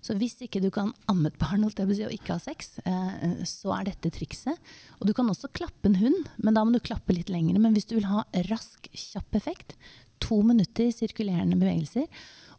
Så 0.00 0.14
hvis 0.16 0.38
ikke 0.40 0.62
du 0.64 0.70
kan 0.72 0.94
amme 1.12 1.28
et 1.28 1.38
barn 1.40 1.66
og 1.66 1.76
ikke 1.76 2.32
ha 2.32 2.40
sex, 2.40 2.78
eh, 2.88 3.42
så 3.44 3.74
er 3.76 3.90
dette 3.90 4.12
trikset. 4.14 4.56
Og 4.98 5.08
du 5.08 5.12
kan 5.16 5.28
også 5.28 5.52
klappe 5.52 5.90
en 5.90 5.98
hund, 6.00 6.28
men 6.40 6.56
da 6.56 6.64
må 6.64 6.72
du 6.72 6.80
klappe 6.80 7.12
litt 7.12 7.28
lengre. 7.28 7.60
Men 7.60 7.76
hvis 7.76 7.88
du 7.90 7.98
vil 7.98 8.08
ha 8.08 8.24
rask, 8.48 8.88
kjapp 8.92 9.36
effekt, 9.36 9.76
to 10.20 10.40
minutter 10.46 10.88
sirkulerende 10.92 11.58
bevegelser. 11.60 12.08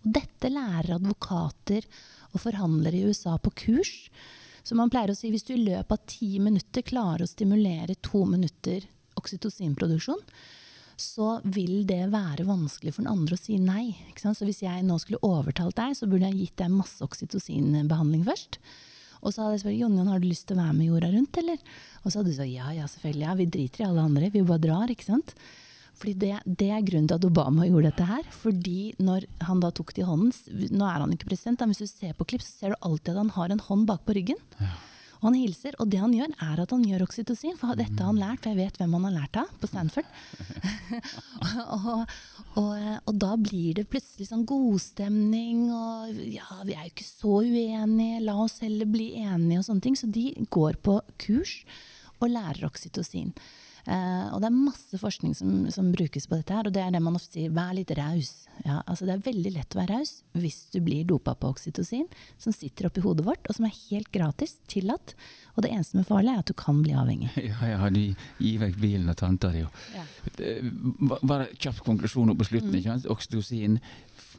Og 0.02 0.13
dette 0.17 0.50
lærer 0.50 0.96
advokater 0.98 1.86
og 2.32 2.41
forhandlere 2.41 2.98
i 2.98 3.10
USA 3.10 3.38
på 3.41 3.54
kurs. 3.65 3.94
Så 4.62 4.78
man 4.78 4.91
pleier 4.94 5.13
å 5.13 5.17
si 5.17 5.32
hvis 5.34 5.46
du 5.48 5.56
i 5.56 5.63
løpet 5.63 5.94
av 5.94 6.10
ti 6.10 6.36
minutter 6.41 6.86
klarer 6.86 7.26
å 7.26 7.30
stimulere 7.30 7.98
to 8.06 8.24
minutter 8.30 8.86
oksytocinproduksjon, 9.17 10.22
så 11.02 11.40
vil 11.44 11.82
det 11.90 12.06
være 12.14 12.46
vanskelig 12.48 12.94
for 12.96 13.04
den 13.04 13.12
andre 13.12 13.38
å 13.38 13.42
si 13.42 13.58
nei. 13.62 13.96
Så 14.22 14.46
hvis 14.46 14.62
jeg 14.64 14.86
nå 14.86 15.00
skulle 15.02 15.22
overtalt 15.26 15.78
deg, 15.80 15.98
så 15.98 16.08
burde 16.10 16.30
jeg 16.30 16.46
gitt 16.46 16.62
deg 16.62 16.74
masse 16.74 17.02
oksytocinbehandling 17.06 18.24
først. 18.28 18.60
Og 19.22 19.34
så 19.34 19.44
hadde 19.44 19.58
jeg 19.58 19.64
spurt 19.64 19.78
Jon, 19.78 19.98
Jon, 20.00 20.10
har 20.10 20.22
du 20.22 20.30
lyst 20.30 20.48
til 20.50 20.58
å 20.58 20.64
være 20.64 20.78
med 20.78 20.88
jorda 20.90 21.10
rundt, 21.14 21.42
eller? 21.42 21.66
Og 22.02 22.08
så 22.08 22.20
hadde 22.20 22.32
du 22.32 22.38
sagt 22.38 22.54
ja, 22.54 22.70
ja, 22.74 22.88
selvfølgelig. 22.90 23.26
Ja, 23.28 23.36
vi 23.38 23.50
driter 23.54 23.84
i 23.84 23.90
alle 23.90 24.06
andre, 24.08 24.32
vi 24.34 24.46
bare 24.46 24.64
drar, 24.64 24.94
ikke 24.94 25.10
sant. 25.10 25.36
Fordi 26.02 26.16
det, 26.18 26.32
det 26.46 26.70
er 26.74 26.86
grunnen 26.86 27.10
til 27.10 27.20
at 27.20 27.28
Obama 27.28 27.68
gjorde 27.68 27.92
dette 27.92 28.08
her. 28.10 28.24
Fordi 28.34 28.80
når 29.02 29.28
han 29.46 29.62
da 29.62 29.70
tok 29.78 29.94
det 29.94 30.02
i 30.02 30.08
hånden 30.08 30.72
Nå 30.74 30.88
er 30.88 31.04
han 31.04 31.14
ikke 31.14 31.30
president, 31.30 31.62
men 31.62 31.76
hvis 31.76 31.84
du 31.84 31.92
ser 31.92 32.16
på 32.18 32.26
klipp, 32.32 32.46
så 32.46 32.56
ser 32.56 32.74
du 32.74 32.80
alltid 32.88 33.14
at 33.14 33.22
han 33.22 33.36
har 33.36 33.54
en 33.54 33.62
hånd 33.68 33.86
bak 33.90 34.02
på 34.08 34.18
ryggen. 34.18 34.42
Og 35.21 35.27
han 35.29 35.38
hilser, 35.38 35.75
og 35.77 35.89
det 35.93 35.99
han 36.01 36.13
gjør, 36.17 36.31
er 36.41 36.62
at 36.63 36.71
han 36.73 36.84
gjør 36.86 37.03
oksytocin. 37.05 37.53
For 37.60 37.77
dette 37.77 38.01
har 38.01 38.10
han 38.10 38.17
lært, 38.17 38.41
for 38.41 38.49
jeg 38.49 38.57
vet 38.57 38.79
hvem 38.81 38.95
han 38.97 39.05
har 39.05 39.15
lært 39.19 39.38
av 39.43 39.51
på 39.62 39.69
Stanford. 39.69 40.07
og, 41.77 42.15
og, 42.57 42.71
og 43.05 43.13
da 43.21 43.36
blir 43.38 43.77
det 43.77 43.86
plutselig 43.91 44.31
sånn 44.31 44.47
godstemning, 44.49 45.67
og 45.69 46.17
ja, 46.25 46.49
vi 46.65 46.73
er 46.73 46.88
jo 46.88 46.93
ikke 46.95 47.05
så 47.05 47.38
uenige, 47.45 48.23
la 48.25 48.38
oss 48.41 48.57
heller 48.65 48.89
bli 48.89 49.12
enige 49.21 49.62
og 49.62 49.67
sånne 49.69 49.86
ting. 49.86 49.99
Så 49.99 50.10
de 50.10 50.31
går 50.49 50.81
på 50.81 50.97
kurs 51.21 51.60
og 52.17 52.34
lærer 52.34 52.65
oksytocin. 52.65 53.29
Eh, 53.88 54.28
og 54.34 54.41
det 54.44 54.50
er 54.52 54.56
masse 54.58 54.98
forskning 55.02 55.34
som, 55.36 55.54
som 55.74 55.91
brukes 55.91 56.28
på 56.30 56.38
dette 56.38 56.54
her, 56.54 56.67
og 56.70 56.74
det 56.76 56.84
er 56.84 56.91
det 56.94 57.02
man 57.02 57.15
ofte 57.17 57.34
sier, 57.39 57.54
vær 57.56 57.74
litt 57.74 57.91
raus. 57.98 58.32
Ja, 58.65 58.82
altså 58.86 59.08
det 59.08 59.15
er 59.15 59.24
veldig 59.26 59.52
lett 59.56 59.74
å 59.74 59.80
være 59.80 59.96
raus 59.98 60.12
hvis 60.38 60.60
du 60.74 60.80
blir 60.86 61.06
dopa 61.10 61.34
på 61.34 61.50
oksytocin, 61.50 62.06
som 62.38 62.54
sitter 62.54 62.89
oppi 62.91 63.02
hodet 63.02 63.26
vårt, 63.26 63.48
og 63.50 63.58
som 63.58 63.65
er 63.65 63.74
helt 63.89 64.12
gratis, 64.13 64.58
tillatt. 64.70 65.15
Og 65.56 65.65
det 65.65 65.72
eneste 65.74 65.96
som 65.96 66.04
er 66.04 66.08
farlig, 66.12 66.36
er 66.36 66.44
at 66.44 66.52
du 66.52 66.54
kan 66.58 66.84
bli 66.86 66.94
avhengig. 66.96 67.32
Ja, 67.52 67.58
ja, 67.74 67.89
du 67.89 68.00
gir 68.39 68.62
vekk 68.62 68.78
bilen 68.82 69.10
og 69.12 69.17
tanta 69.20 69.50
di. 69.52 69.63
og- 69.65 69.82
Ja. 69.96 70.06
Eh, 70.46 70.62
Bare 71.26 71.50
kjapp 71.58 71.82
konklusjon 71.86 72.36
på 72.38 72.46
slutten. 72.48 72.78
sant? 72.84 73.06
Oksytocin, 73.10 73.80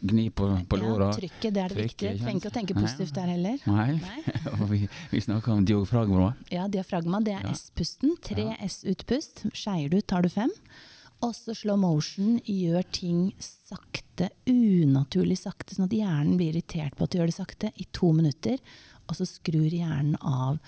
gni 0.03 0.29
på, 0.35 0.49
på 0.69 0.79
låra. 0.81 1.11
Ja, 1.13 1.17
trykket, 1.17 1.55
det 1.55 1.63
er 1.63 1.73
det 1.73 1.79
viktige. 1.87 2.13
Trenger 2.21 2.41
ikke 2.41 2.51
å 2.51 2.55
tenke 2.57 2.77
positivt 2.79 3.15
der 3.17 3.29
heller. 3.31 3.59
Nei. 3.71 3.89
Nei. 4.03 4.23
vi, 4.73 4.81
vi 5.13 5.21
snakker 5.23 5.55
om 5.55 5.67
diafragma. 5.69 6.33
Ja, 6.53 6.67
diafragma, 6.69 7.23
det 7.25 7.37
er 7.39 7.47
Ja. 7.47 7.55
S-pusten. 7.55 8.17
Tre 8.23 8.49
Ja. 8.51 8.57
S-utpust. 8.67 9.45
Skeier 9.55 9.93
du, 9.93 10.01
tar 10.03 10.27
du 10.27 10.31
fem. 10.33 10.51
Også 11.23 11.55
slow 11.55 11.79
motion 11.79 12.41
gjør 12.43 12.83
ting 12.91 13.19
sakte, 13.39 14.33
unaturlig 14.51 15.39
sakte, 15.39 15.77
sånn 15.77 15.87
at 15.87 15.95
hjernen 15.95 16.35
blir 16.41 16.51
irritert 16.51 16.97
på 16.99 17.07
at 17.07 17.13
du 17.15 17.21
gjør 17.21 17.31
det 17.31 17.37
sakte, 17.39 17.71
i 17.79 17.87
to 17.95 18.11
minutter. 18.17 18.59
Og 19.07 19.15
så 19.19 19.27
skrur 19.29 19.71
hjernen 19.71 20.17
av 20.19 20.59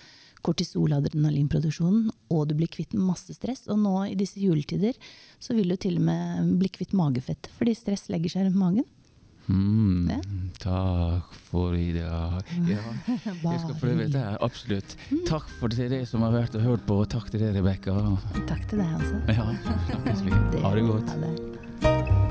kortisol-adrenalinproduksjonen, 0.44 2.10
og 2.30 2.48
du 2.50 2.54
blir 2.58 2.68
kvitt 2.70 2.94
masse 2.94 3.34
stress. 3.34 3.64
Og 3.72 3.78
nå 3.80 3.94
i 4.10 4.16
disse 4.18 4.38
juletider 4.38 4.94
så 5.42 5.56
vil 5.56 5.72
du 5.72 5.76
til 5.80 5.98
og 5.98 6.06
med 6.06 6.52
bli 6.60 6.70
kvitt 6.74 6.94
magefett, 6.96 7.48
fordi 7.58 7.74
stress 7.78 8.06
legger 8.12 8.34
seg 8.36 8.46
rundt 8.48 8.60
magen. 8.60 8.86
Mm, 9.48 10.08
Ja. 10.10 10.18
Takk 10.64 11.34
for 11.50 11.74
i 11.76 11.90
dag. 11.92 12.42
Ja, 12.70 12.80
jeg 13.10 13.60
skal 13.60 13.74
prøve 13.80 14.06
dette 14.06 14.22
absolutt. 14.40 14.96
Mm. 15.10 15.24
Takk 15.28 15.48
for 15.60 15.68
til 15.68 15.90
dere 15.92 16.06
som 16.08 16.24
har 16.24 16.32
vært 16.32 16.56
og 16.56 16.64
hørt 16.64 16.86
på, 16.88 17.00
og 17.04 17.08
takk 17.12 17.28
til 17.34 17.44
deg, 17.44 17.56
Rebekka. 17.58 17.96
Takk 18.48 18.64
til 18.70 18.80
deg, 18.80 18.94
altså. 18.96 19.20
Ja, 19.28 19.48
snakkes 19.92 20.24
vi. 20.26 20.62
Ha 20.64 20.74
det 20.78 20.86
godt. 20.88 22.23